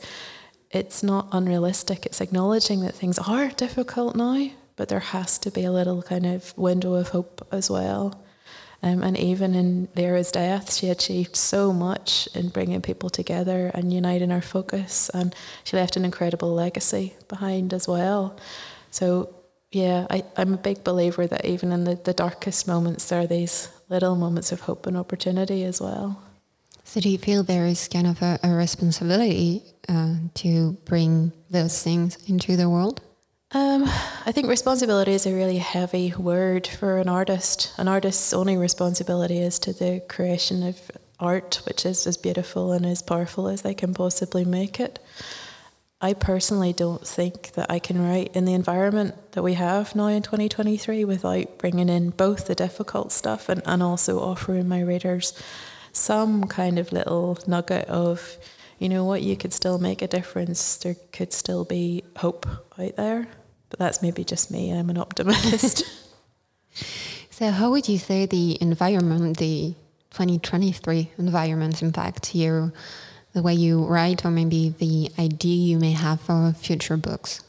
it's 0.72 1.02
not 1.02 1.28
unrealistic. 1.32 2.06
It's 2.06 2.22
acknowledging 2.22 2.82
that 2.82 2.94
things 2.94 3.18
are 3.20 3.50
difficult 3.50 4.16
now, 4.16 4.52
but 4.80 4.88
there 4.88 5.02
has 5.02 5.38
to 5.38 5.52
be 5.52 5.66
a 5.66 5.74
little 5.74 6.02
kind 6.02 6.26
of 6.26 6.58
window 6.58 6.94
of 6.94 7.10
hope 7.10 7.46
as 7.52 7.70
well. 7.70 8.24
Um, 8.82 9.04
and 9.04 9.18
even 9.18 9.54
in 9.54 9.90
Lyra's 9.94 10.32
death, 10.32 10.74
she 10.74 10.88
achieved 10.88 11.36
so 11.36 11.74
much 11.74 12.30
in 12.34 12.48
bringing 12.48 12.82
people 12.82 13.10
together 13.10 13.72
and 13.74 13.92
uniting 13.92 14.32
our 14.32 14.42
focus. 14.42 15.10
And 15.14 15.36
she 15.66 15.76
left 15.76 15.98
an 15.98 16.06
incredible 16.06 16.54
legacy 16.54 17.14
behind 17.28 17.74
as 17.74 17.90
well. 17.90 18.38
So, 18.90 19.36
yeah, 19.70 20.08
I, 20.10 20.24
I'm 20.38 20.54
a 20.54 20.58
big 20.58 20.86
believer 20.86 21.28
that 21.28 21.44
even 21.44 21.74
in 21.74 21.84
the, 21.84 21.96
the 21.96 22.14
darkest 22.14 22.66
moments, 22.66 23.10
there 23.10 23.20
are 23.20 23.28
these 23.28 23.68
little 23.90 24.16
moments 24.16 24.54
of 24.54 24.62
hope 24.62 24.88
and 24.88 24.96
opportunity 24.96 25.66
as 25.66 25.82
well. 25.82 26.24
So, 26.86 27.02
do 27.02 27.10
you 27.10 27.18
feel 27.18 27.44
there 27.44 27.66
is 27.66 27.90
kind 27.90 28.08
of 28.08 28.22
a, 28.22 28.40
a 28.44 28.52
responsibility 28.52 29.62
uh, 29.90 30.16
to 30.36 30.78
bring 30.86 31.34
those 31.50 31.84
things 31.84 32.18
into 32.30 32.56
the 32.56 32.70
world? 32.70 33.02
Um, 33.52 33.86
I 34.28 34.32
think 34.32 34.48
responsibility 34.48 35.14
is 35.14 35.26
a 35.26 35.34
really 35.34 35.58
heavy 35.58 36.14
word 36.16 36.68
for 36.68 37.00
an 37.00 37.10
artist. 37.10 37.74
An 37.78 37.88
artist's 37.88 38.32
only 38.32 38.58
responsibility 38.58 39.40
is 39.40 39.58
to 39.60 39.74
the 39.74 40.04
creation 40.08 40.62
of 40.62 40.80
art, 41.20 41.60
which 41.66 41.84
is 41.84 42.06
as 42.06 42.16
beautiful 42.16 42.72
and 42.74 42.86
as 42.86 43.02
powerful 43.02 43.48
as 43.48 43.64
they 43.64 43.74
can 43.74 43.96
possibly 43.96 44.46
make 44.46 44.80
it. 44.80 45.00
I 46.00 46.14
personally 46.14 46.74
don't 46.74 47.06
think 47.06 47.54
that 47.54 47.72
I 47.72 47.80
can 47.80 48.00
write 48.00 48.36
in 48.36 48.46
the 48.46 48.54
environment 48.54 49.16
that 49.32 49.42
we 49.42 49.56
have 49.56 49.96
now 49.96 50.08
in 50.08 50.22
2023 50.22 51.04
without 51.04 51.58
bringing 51.58 51.90
in 51.90 52.12
both 52.12 52.46
the 52.46 52.56
difficult 52.56 53.12
stuff 53.12 53.50
and, 53.50 53.64
and 53.66 53.82
also 53.82 54.20
offering 54.20 54.68
my 54.68 54.82
readers 54.82 55.34
some 55.92 56.44
kind 56.44 56.78
of 56.78 56.92
little 56.92 57.40
nugget 57.48 57.88
of, 57.88 58.38
you 58.78 58.90
know 58.90 59.06
what, 59.06 59.24
you 59.24 59.36
could 59.36 59.54
still 59.54 59.80
make 59.80 60.04
a 60.04 60.08
difference. 60.08 60.78
There 60.78 60.96
could 61.12 61.34
still 61.34 61.66
be 61.66 62.04
hope 62.16 62.48
out 62.78 62.96
there. 62.96 63.28
But 63.70 63.80
that's 63.80 64.02
maybe 64.02 64.24
just 64.24 64.52
me. 64.52 64.72
I'm 64.72 64.90
an 64.90 64.98
optimist. 64.98 65.84
so, 67.30 67.52
how 67.52 67.72
would 67.72 67.88
you 67.88 67.98
say 67.98 68.26
the 68.26 68.58
environment, 68.62 69.38
the 69.38 69.76
2023 70.12 71.12
environment, 71.18 71.82
impact 71.82 72.34
you, 72.34 72.72
the 73.34 73.42
way 73.42 73.54
you 73.54 73.86
write, 73.86 74.26
or 74.26 74.32
maybe 74.32 74.70
the 74.70 75.12
idea 75.20 75.56
you 75.56 75.80
may 75.80 75.92
have 75.92 76.20
for 76.22 76.54
future 76.54 76.98
books? 76.98 77.42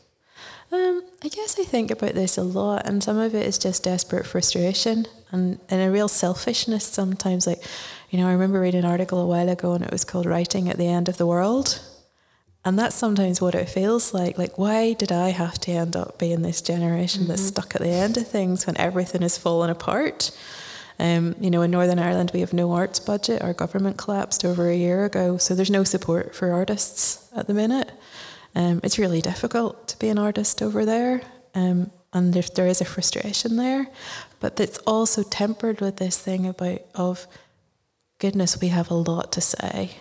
Um, 0.73 1.03
I 1.25 1.29
guess 1.29 1.59
I 1.59 1.65
think 1.65 1.91
about 1.91 2.15
this 2.15 2.39
a 2.39 2.43
lot, 2.43 2.87
and 2.87 3.03
some 3.03 3.19
of 3.19 3.35
it 3.35 3.47
is 3.47 3.59
just 3.59 3.83
desperate 3.83 4.27
frustration 4.27 5.07
and, 5.33 5.59
and 5.69 5.83
a 5.83 5.91
real 5.91 6.07
selfishness 6.07 6.85
sometimes. 6.85 7.47
Like, 7.47 7.62
you 8.11 8.19
know, 8.19 8.29
I 8.29 8.33
remember 8.33 8.61
reading 8.61 8.85
an 8.85 8.91
article 8.91 9.21
a 9.21 9.27
while 9.27 9.49
ago, 9.49 9.73
and 9.73 9.85
it 9.85 9.91
was 9.91 10.05
called 10.05 10.27
Writing 10.27 10.69
at 10.69 10.77
the 10.77 10.87
End 10.87 11.09
of 11.09 11.17
the 11.17 11.27
World. 11.27 11.81
And 12.64 12.79
that's 12.79 12.95
sometimes 12.95 13.40
what 13.40 13.55
it 13.55 13.69
feels 13.69 14.12
like. 14.12 14.37
Like, 14.37 14.59
why 14.59 14.93
did 14.93 15.11
I 15.11 15.31
have 15.31 15.59
to 15.61 15.73
end 15.73 15.97
up 15.97 16.19
being 16.19 16.43
this 16.43 16.61
generation 16.61 17.26
that's 17.26 17.47
stuck 17.47 17.75
at 17.75 17.81
the 17.81 17.88
end 17.88 18.19
of 18.19 18.29
things 18.29 18.67
when 18.67 18.76
everything 18.76 19.23
is 19.23 19.38
falling 19.38 19.71
apart? 19.71 20.31
Um, 20.99 21.35
you 21.40 21.50
know, 21.50 21.62
in 21.62 21.71
Northern 21.71 21.99
Ireland, 21.99 22.33
we 22.35 22.40
have 22.40 22.52
no 22.52 22.73
arts 22.73 23.00
budget. 23.00 23.40
Our 23.40 23.55
government 23.55 23.97
collapsed 23.97 24.45
over 24.45 24.69
a 24.69 24.76
year 24.76 25.07
ago, 25.07 25.38
so 25.38 25.55
there's 25.55 25.71
no 25.71 25.85
support 25.85 26.35
for 26.35 26.52
artists 26.52 27.26
at 27.35 27.47
the 27.47 27.55
minute. 27.55 27.90
Um, 28.55 28.81
it's 28.85 28.99
really 28.99 29.23
difficult 29.23 29.88
to 29.88 29.99
be 29.99 30.11
an 30.11 30.19
artist 30.19 30.61
over 30.61 30.85
there, 30.85 31.23
um, 31.55 31.90
and 32.12 32.35
there, 32.35 32.43
there 32.55 32.67
is 32.67 32.83
a 32.83 32.85
frustration 32.85 33.57
there, 33.57 33.88
but 34.40 34.61
it's 34.61 34.76
also 34.87 35.23
tempered 35.23 35.81
with 35.81 35.97
this 35.97 36.19
thing 36.19 36.47
about 36.47 36.81
of 36.95 37.26
goodness, 38.19 38.61
we 38.61 38.69
have 38.69 38.90
a 38.90 38.95
lot 38.95 39.33
to 39.33 39.40
say, 39.40 39.93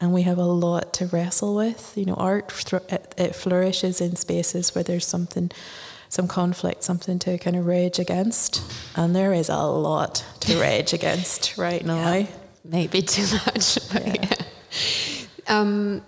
and 0.00 0.12
we 0.12 0.22
have 0.22 0.38
a 0.38 0.44
lot 0.44 0.92
to 0.94 1.06
wrestle 1.06 1.54
with. 1.54 1.92
You 1.96 2.06
know, 2.06 2.14
art 2.14 2.72
it, 2.90 3.14
it 3.16 3.34
flourishes 3.34 4.00
in 4.00 4.16
spaces 4.16 4.74
where 4.74 4.84
there's 4.84 5.06
something 5.06 5.50
some 6.08 6.26
conflict, 6.26 6.82
something 6.82 7.18
to 7.18 7.38
kind 7.38 7.56
of 7.56 7.66
rage 7.66 7.98
against. 7.98 8.62
And 8.96 9.14
there 9.14 9.32
is 9.32 9.48
a 9.48 9.58
lot 9.58 10.24
to 10.40 10.60
rage 10.60 10.92
against 10.92 11.58
right 11.58 11.84
now. 11.84 12.12
Yeah, 12.12 12.26
maybe 12.64 13.02
too 13.02 13.26
much. 13.46 13.78
Yeah. 13.92 14.14
yeah. 14.22 14.34
Um, 15.48 16.02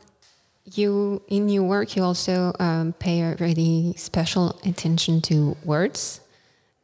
you 0.65 1.23
in 1.29 1.49
your 1.49 1.65
work, 1.65 1.97
you 1.97 2.03
also 2.03 2.53
um, 2.61 2.93
pay 2.93 3.23
a 3.23 3.35
really 3.37 3.95
special 3.97 4.61
attention 4.65 5.23
to 5.23 5.57
words. 5.65 6.21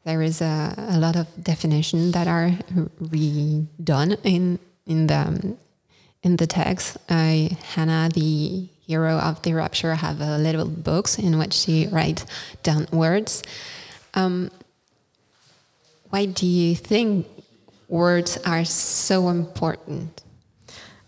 There 0.04 0.22
is 0.22 0.40
a, 0.40 0.75
a 0.78 0.98
lot 0.98 1.16
of 1.16 1.26
definition 1.42 2.12
that 2.12 2.26
are 2.26 2.52
redone 3.00 4.18
in 4.25 4.58
in 4.86 5.06
the 5.06 5.56
in 6.26 6.37
the 6.37 6.47
text. 6.47 6.99
Hannah, 7.09 8.11
the 8.12 8.68
hero 8.87 9.18
of 9.18 9.40
the 9.42 9.54
rapture 9.54 9.95
have 9.95 10.21
a 10.21 10.37
little 10.37 10.66
books 10.66 11.18
in 11.18 11.38
which 11.38 11.54
she 11.54 11.87
writes 11.87 12.26
down 12.62 12.87
words. 12.92 13.42
Um, 14.14 14.50
why 16.11 16.26
do 16.26 16.47
you 16.47 16.75
think 16.75 17.26
words 17.88 18.38
are 18.45 18.64
so 18.64 19.28
important? 19.28 20.23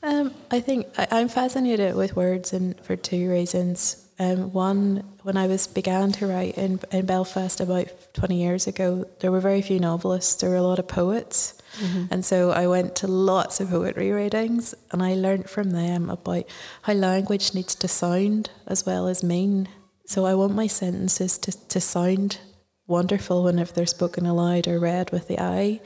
Um, 0.03 0.33
I 0.51 0.61
think 0.61 0.87
I, 0.97 1.21
am 1.21 1.29
fascinated 1.29 1.97
with 1.97 2.15
words, 2.15 2.53
and 2.53 2.79
for 2.81 2.95
two 2.95 3.29
reasons. 3.29 4.07
Um, 4.21 4.53
one, 4.53 5.05
when 5.23 5.37
I 5.37 5.47
was 5.49 5.67
began 5.67 6.13
to 6.13 6.27
write 6.27 6.57
in 6.57 6.81
in 6.93 7.07
Belfast 7.07 7.61
about 7.61 7.89
twenty 8.15 8.41
years 8.41 8.69
ago, 8.69 9.07
there 9.19 9.33
were 9.33 9.41
very 9.41 9.63
few 9.63 9.81
novelists. 9.81 10.37
There 10.37 10.51
were 10.51 10.57
a 10.57 10.63
lot 10.63 10.79
of 10.79 10.87
poets, 10.87 11.58
Mm-hmm. 11.77 12.05
And 12.11 12.25
so 12.25 12.51
I 12.51 12.67
went 12.67 12.97
to 12.97 13.07
lots 13.07 13.61
of 13.61 13.71
poetry 13.71 14.11
readings 14.11 14.75
and 14.91 15.03
I 15.03 15.15
learned 15.15 15.49
from 15.49 15.71
them 15.71 16.11
about 16.11 16.45
how 16.83 16.95
language 16.95 17.55
needs 17.55 17.75
to 17.77 17.89
sound 17.89 18.51
as 18.67 18.85
well 18.87 19.07
as 19.07 19.23
mean. 19.23 19.69
So 20.07 20.27
I 20.27 20.35
want 20.35 20.55
my 20.55 20.67
sentences 20.67 21.39
to, 21.39 21.53
to 21.69 21.81
sound 21.81 22.39
wonderful 22.87 23.45
whenever 23.45 23.73
they're 23.73 23.87
spoken 23.87 24.27
aloud 24.27 24.67
or 24.67 24.79
read 24.79 25.11
with 25.11 25.29
the 25.29 25.41
eye. 25.41 25.81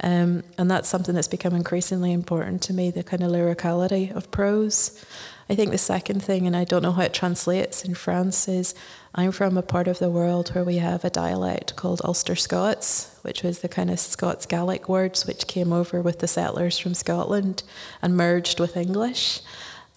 Um, 0.00 0.44
and 0.56 0.70
that's 0.70 0.88
something 0.88 1.14
that's 1.14 1.28
become 1.28 1.54
increasingly 1.54 2.12
important 2.12 2.62
to 2.62 2.72
me 2.72 2.90
the 2.90 3.02
kind 3.02 3.22
of 3.22 3.32
lyricality 3.32 4.14
of 4.14 4.30
prose. 4.30 5.04
I 5.50 5.54
think 5.54 5.70
the 5.70 5.78
second 5.78 6.22
thing, 6.22 6.46
and 6.46 6.54
I 6.54 6.64
don't 6.64 6.82
know 6.82 6.92
how 6.92 7.02
it 7.02 7.14
translates 7.14 7.84
in 7.84 7.94
France, 7.94 8.48
is 8.48 8.74
I'm 9.14 9.32
from 9.32 9.56
a 9.56 9.62
part 9.62 9.88
of 9.88 9.98
the 9.98 10.10
world 10.10 10.50
where 10.50 10.62
we 10.62 10.76
have 10.76 11.04
a 11.04 11.10
dialect 11.10 11.74
called 11.74 12.02
Ulster 12.04 12.36
Scots, 12.36 13.18
which 13.22 13.42
was 13.42 13.60
the 13.60 13.68
kind 13.68 13.90
of 13.90 13.98
Scots 13.98 14.44
Gaelic 14.44 14.88
words 14.88 15.26
which 15.26 15.46
came 15.46 15.72
over 15.72 16.02
with 16.02 16.18
the 16.18 16.28
settlers 16.28 16.78
from 16.78 16.92
Scotland 16.92 17.62
and 18.02 18.16
merged 18.16 18.60
with 18.60 18.76
English. 18.76 19.40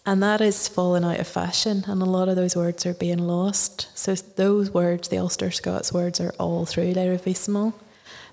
And 0.06 0.24
that 0.24 0.42
is 0.42 0.68
fallen 0.68 1.04
out 1.04 1.20
of 1.20 1.28
fashion, 1.28 1.84
and 1.86 2.02
a 2.02 2.06
lot 2.06 2.30
of 2.30 2.36
those 2.36 2.56
words 2.56 2.86
are 2.88 2.94
being 2.94 3.20
lost. 3.20 3.88
So, 3.94 4.16
those 4.16 4.72
words, 4.72 5.10
the 5.10 5.20
Ulster 5.20 5.52
Scots 5.52 5.94
words, 5.94 6.20
are 6.20 6.34
all 6.40 6.66
through 6.66 6.94
Les 6.94 7.08
Ravissements. 7.08 7.74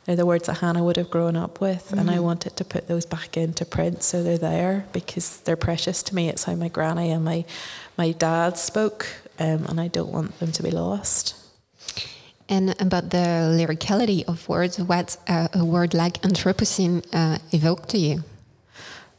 They're 0.09 0.17
the 0.17 0.25
words 0.25 0.47
that 0.47 0.61
Hannah 0.61 0.83
would 0.83 0.97
have 0.97 1.11
grown 1.11 1.37
up 1.37 1.61
with, 1.61 1.88
mm-hmm. 1.88 1.99
and 1.99 2.11
I 2.11 2.15
mm-hmm. 2.15 2.23
wanted 2.23 2.57
to 2.57 2.65
put 2.65 2.88
those 2.88 3.05
back 3.05 3.37
into 3.37 3.67
print 3.67 4.03
so 4.03 4.23
they're 4.23 4.38
there 4.38 4.87
because 4.95 5.41
they're 5.41 5.55
precious 5.55 6.03
to 6.05 6.15
me. 6.15 6.31
It's 6.31 6.45
how 6.45 6.55
my 6.55 6.69
granny 6.69 7.11
and 7.11 7.27
my 7.27 7.44
my 7.99 8.12
dad 8.12 8.57
spoke, 8.57 9.07
um, 9.38 9.66
and 9.66 9.79
I 9.79 9.88
don't 9.88 10.11
want 10.11 10.38
them 10.38 10.51
to 10.53 10.62
be 10.62 10.71
lost. 10.71 11.35
And 12.49 12.75
about 12.81 13.11
the 13.11 13.53
lyricality 13.53 14.27
of 14.27 14.49
words, 14.49 14.79
what 14.79 15.18
uh, 15.29 15.49
a 15.53 15.62
word 15.62 15.92
like 15.92 16.23
Anthropocene 16.23 17.05
uh, 17.12 17.37
evoke 17.53 17.87
to 17.88 17.99
you? 17.99 18.25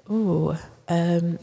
Oh, 0.09 0.59
um, 0.87 1.37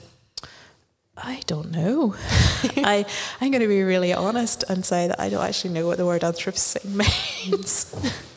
I 1.17 1.41
don't 1.47 1.71
know. 1.71 2.17
I 2.79 3.07
I'm 3.41 3.53
going 3.53 3.63
to 3.63 3.69
be 3.69 3.85
really 3.85 4.13
honest 4.13 4.65
and 4.69 4.85
say 4.85 5.07
that 5.07 5.21
I 5.21 5.29
don't 5.29 5.45
actually 5.45 5.73
know 5.73 5.87
what 5.87 5.99
the 5.99 6.05
word 6.05 6.23
Anthropocene 6.23 6.97
means 7.47 7.95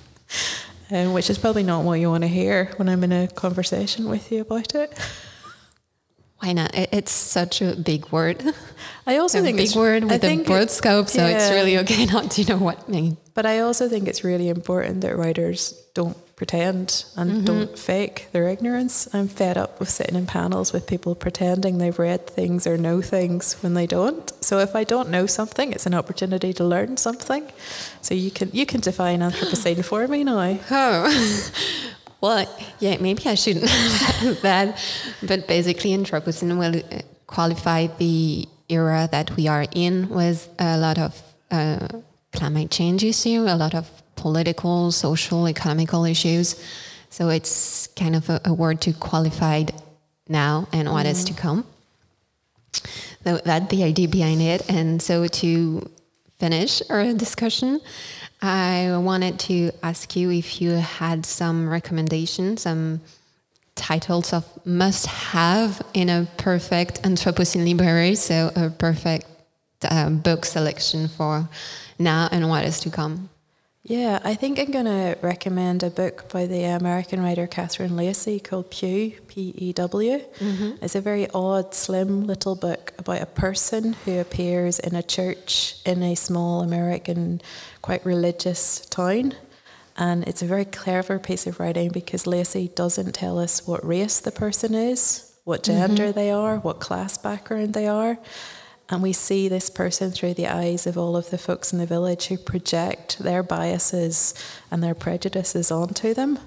um, 0.92 1.14
which 1.14 1.30
is 1.30 1.38
probably 1.38 1.64
not 1.64 1.84
what 1.84 2.00
you 2.00 2.10
want 2.10 2.24
to 2.24 2.28
hear 2.28 2.72
when 2.78 2.90
I'm 2.90 3.04
in 3.04 3.12
a 3.12 3.28
conversation 3.28 4.10
with 4.10 4.32
you 4.32 4.42
about 4.42 4.76
it. 4.76 4.98
Why 6.40 6.54
not? 6.54 6.72
It's 6.74 7.12
such 7.12 7.62
a 7.62 7.76
big 7.76 8.10
word. 8.12 8.42
I 9.06 9.18
also 9.18 9.40
a 9.40 9.42
think 9.42 9.58
big 9.58 9.76
word 9.76 10.06
with 10.06 10.24
a 10.24 10.44
broad 10.44 10.72
scope, 10.72 11.10
so 11.10 11.28
yeah. 11.28 11.36
it's 11.36 11.50
really 11.50 11.78
okay 11.80 12.06
not 12.14 12.32
to 12.32 12.46
know 12.46 12.58
what 12.58 12.80
it 12.80 12.90
means. 12.90 13.18
But 13.34 13.46
I 13.46 13.60
also 13.60 13.90
think 13.90 14.08
it's 14.08 14.24
really 14.24 14.48
important 14.48 15.02
that 15.02 15.18
writers 15.18 15.74
don't 15.94 16.18
pretend 16.40 17.04
and 17.18 17.30
mm-hmm. 17.30 17.44
don't 17.44 17.78
fake 17.78 18.30
their 18.32 18.48
ignorance. 18.48 19.14
I'm 19.14 19.28
fed 19.28 19.58
up 19.58 19.78
with 19.78 19.90
sitting 19.90 20.16
in 20.16 20.26
panels 20.26 20.72
with 20.72 20.88
people 20.88 21.14
pretending 21.14 21.78
they've 21.78 22.00
read 22.00 22.26
things 22.28 22.66
or 22.66 22.78
know 22.78 23.02
things 23.02 23.62
when 23.62 23.74
they 23.74 23.86
don't. 23.86 24.32
So 24.42 24.60
if 24.60 24.74
I 24.74 24.86
don't 24.86 25.10
know 25.10 25.26
something, 25.28 25.74
it's 25.74 25.86
an 25.86 25.94
opportunity 25.94 26.54
to 26.54 26.64
learn 26.64 26.96
something. 26.96 27.44
So 28.02 28.14
you 28.16 28.32
can 28.32 28.48
you 28.54 28.66
can 28.66 28.80
define 28.80 29.20
Anthropocene 29.20 29.84
for 29.84 30.08
me 30.08 30.24
now. 30.24 30.58
Oh. 30.72 31.06
well, 32.22 32.46
yeah, 32.80 32.96
maybe 33.02 33.24
I 33.26 33.36
shouldn't 33.36 33.70
have 33.70 34.42
that, 34.42 34.68
but 35.30 35.40
basically 35.48 35.92
Anthropocene 35.98 36.58
will 36.64 36.78
uh, 36.78 37.02
qualify 37.28 37.88
the 38.04 38.48
era 38.70 39.10
that 39.12 39.36
we 39.36 39.48
are 39.56 39.66
in 39.86 40.08
with 40.10 40.48
a 40.58 40.78
lot 40.78 40.98
of 40.98 41.12
uh, 41.52 41.88
climate 42.32 42.72
change 42.72 43.04
issue, 43.04 43.42
a 43.56 43.58
lot 43.64 43.76
of 43.76 43.86
political, 44.20 44.92
social, 44.92 45.48
economical 45.48 46.06
issues. 46.06 46.56
So 47.10 47.30
it's 47.30 47.88
kind 47.96 48.16
of 48.16 48.30
a, 48.30 48.42
a 48.46 48.54
word 48.54 48.82
to 48.82 48.94
qualify 48.94 49.64
now 50.28 50.68
and 50.72 50.92
what 50.92 51.06
mm. 51.06 51.12
is 51.12 51.24
to 51.26 51.34
mm. 51.34 51.38
come. 51.38 51.66
So 53.24 53.38
that's 53.44 53.70
the 53.70 53.84
idea 53.84 54.08
behind 54.08 54.42
it. 54.42 54.70
And 54.70 55.02
so 55.02 55.28
to 55.42 55.90
finish 56.38 56.82
our 56.90 57.14
discussion, 57.14 57.82
I 58.42 58.96
wanted 58.98 59.40
to 59.50 59.72
ask 59.84 60.16
you 60.16 60.32
if 60.32 60.62
you 60.62 60.72
had 60.72 61.26
some 61.26 61.68
recommendations, 61.68 62.62
some 62.62 63.02
titles 63.76 64.34
of 64.34 64.46
must 64.66 65.06
have 65.08 65.82
in 65.94 66.10
a 66.10 66.28
perfect 66.38 67.02
Anthropocene 67.04 67.66
library, 67.66 68.16
so 68.16 68.52
a 68.56 68.70
perfect 68.70 69.26
uh, 69.84 70.10
book 70.10 70.46
selection 70.46 71.08
for 71.08 71.50
now 71.98 72.30
and 72.32 72.50
what 72.50 72.66
is 72.66 72.80
to 72.82 72.90
come. 72.90 73.30
Yeah, 73.90 74.20
I 74.24 74.36
think 74.36 74.60
I'm 74.60 74.70
going 74.70 74.86
to 74.86 75.18
recommend 75.24 75.82
a 75.82 75.90
book 75.90 76.32
by 76.32 76.46
the 76.46 76.64
American 76.64 77.24
writer 77.24 77.48
Catherine 77.48 77.96
Lacey 77.96 78.40
called 78.40 78.70
Pew, 78.70 79.20
P 79.28 79.52
E 79.58 79.74
W. 79.74 80.20
Mm-hmm. 80.20 80.84
It's 80.84 80.94
a 80.94 81.02
very 81.02 81.28
odd, 81.32 81.74
slim 81.74 82.28
little 82.28 82.54
book 82.54 82.94
about 83.00 83.24
a 83.24 83.26
person 83.26 83.94
who 84.06 84.20
appears 84.20 84.78
in 84.78 84.94
a 84.94 85.02
church 85.02 85.78
in 85.88 86.04
a 86.04 86.14
small 86.14 86.62
American, 86.62 87.42
quite 87.82 88.06
religious 88.06 88.86
town. 88.86 89.34
And 89.98 90.24
it's 90.28 90.44
a 90.44 90.46
very 90.46 90.66
clever 90.66 91.18
piece 91.18 91.48
of 91.48 91.60
writing 91.60 91.90
because 91.90 92.28
Lacey 92.28 92.68
doesn't 92.68 93.14
tell 93.14 93.40
us 93.40 93.66
what 93.66 93.84
race 93.84 94.20
the 94.20 94.32
person 94.32 94.76
is, 94.76 95.34
what 95.46 95.64
gender 95.64 96.10
mm-hmm. 96.10 96.12
they 96.12 96.30
are, 96.30 96.58
what 96.58 96.80
class 96.80 97.18
background 97.18 97.74
they 97.74 97.88
are. 97.88 98.20
And 98.90 99.04
we 99.04 99.14
see 99.14 99.48
this 99.48 99.70
person 99.70 100.12
through 100.12 100.34
the 100.34 100.48
eyes 100.48 100.88
of 100.88 100.98
all 100.98 101.16
of 101.16 101.30
the 101.30 101.38
folks 101.38 101.72
in 101.72 101.78
the 101.80 101.86
village 101.86 102.26
who 102.26 102.38
project 102.38 103.20
their 103.20 103.44
biases 103.44 104.34
and 104.72 104.84
their 104.84 104.96
prejudices 104.96 105.72
onto 105.72 106.14
them. 106.14 106.40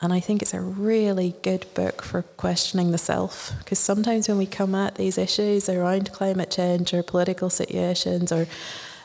And 0.00 0.12
I 0.12 0.20
think 0.20 0.42
it's 0.42 0.54
a 0.54 0.60
really 0.60 1.36
good 1.42 1.66
book 1.74 2.02
for 2.02 2.22
questioning 2.22 2.92
the 2.92 2.98
self. 2.98 3.52
Because 3.58 3.78
sometimes 3.78 4.28
when 4.28 4.38
we 4.38 4.46
come 4.46 4.74
at 4.74 4.96
these 4.96 5.16
issues 5.18 5.68
around 5.68 6.12
climate 6.12 6.50
change 6.50 6.92
or 6.92 7.02
political 7.02 7.50
situations 7.50 8.30
or 8.32 8.46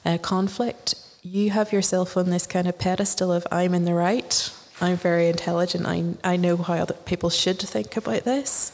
uh, 0.06 0.18
conflict, 0.18 0.96
you 1.24 1.52
have 1.52 1.72
yourself 1.72 2.18
on 2.18 2.30
this 2.30 2.48
kind 2.48 2.68
of 2.68 2.78
pedestal 2.78 3.32
of 3.32 3.46
I'm 3.52 3.74
in 3.74 3.86
the 3.86 3.94
right, 3.94 4.52
I'm 4.82 4.98
very 4.98 5.30
intelligent, 5.30 5.86
I, 5.86 6.16
I 6.24 6.36
know 6.38 6.58
how 6.58 6.74
other 6.74 6.96
people 6.96 7.30
should 7.30 7.60
think 7.60 7.96
about 7.96 8.24
this. 8.24 8.72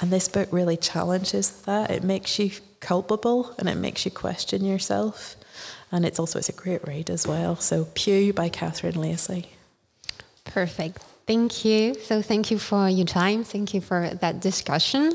And 0.00 0.10
this 0.10 0.28
book 0.28 0.48
really 0.50 0.76
challenges 0.76 1.50
that. 1.62 1.90
It 1.90 2.02
makes 2.02 2.38
you 2.38 2.50
culpable 2.82 3.54
and 3.58 3.68
it 3.68 3.76
makes 3.76 4.04
you 4.04 4.10
question 4.10 4.64
yourself. 4.64 5.36
And 5.90 6.04
it's 6.04 6.18
also 6.18 6.38
it's 6.38 6.50
a 6.50 6.52
great 6.52 6.86
read 6.86 7.08
as 7.08 7.26
well. 7.26 7.56
So 7.56 7.86
Pew 7.94 8.32
by 8.34 8.50
Catherine 8.50 9.00
Lacey. 9.00 9.46
Perfect. 10.44 10.98
Thank 11.26 11.64
you. 11.64 11.94
So 11.94 12.20
thank 12.20 12.50
you 12.50 12.58
for 12.58 12.88
your 12.88 13.06
time. 13.06 13.44
Thank 13.44 13.72
you 13.72 13.80
for 13.80 14.10
that 14.20 14.40
discussion. 14.40 15.12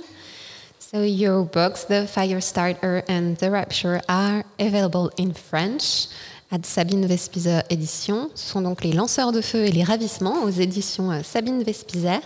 So 0.79 1.03
your 1.03 1.43
books, 1.43 1.83
The 1.83 2.07
Firestarter 2.07 3.03
and 3.09 3.35
The 3.37 3.51
Rapture, 3.51 4.01
are 4.07 4.45
available 4.57 5.11
in 5.17 5.33
French 5.33 6.07
at 6.49 6.65
Sabine 6.65 7.05
Wespieser 7.07 7.63
Éditions. 7.69 8.29
Ce 8.35 8.51
sont 8.53 8.61
donc 8.61 8.83
Les 8.83 8.93
Lanceurs 8.93 9.33
de 9.33 9.41
Feu 9.41 9.65
et 9.65 9.71
les 9.71 9.83
Ravissements 9.83 10.43
aux 10.43 10.49
éditions 10.49 11.11
euh, 11.11 11.23
Sabine 11.23 11.61
Wespieser. 11.63 12.21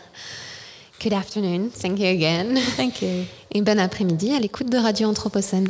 Good 1.02 1.14
afternoon. 1.14 1.72
Thank 1.72 2.00
you 2.00 2.10
again. 2.10 2.58
Thank 2.78 3.02
you. 3.02 3.26
Et 3.52 3.64
bon 3.64 3.80
après-midi 3.80 4.36
à 4.36 4.40
l'écoute 4.40 4.70
de 4.70 4.78
Radio 4.78 5.10
Anthropocène. 5.10 5.70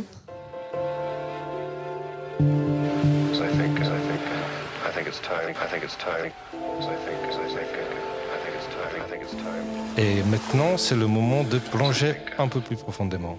Et 9.96 10.22
maintenant, 10.24 10.76
c'est 10.76 10.96
le 10.96 11.06
moment 11.06 11.44
de 11.44 11.58
plonger 11.58 12.14
un 12.36 12.48
peu 12.48 12.60
plus 12.60 12.76
profondément. 12.76 13.38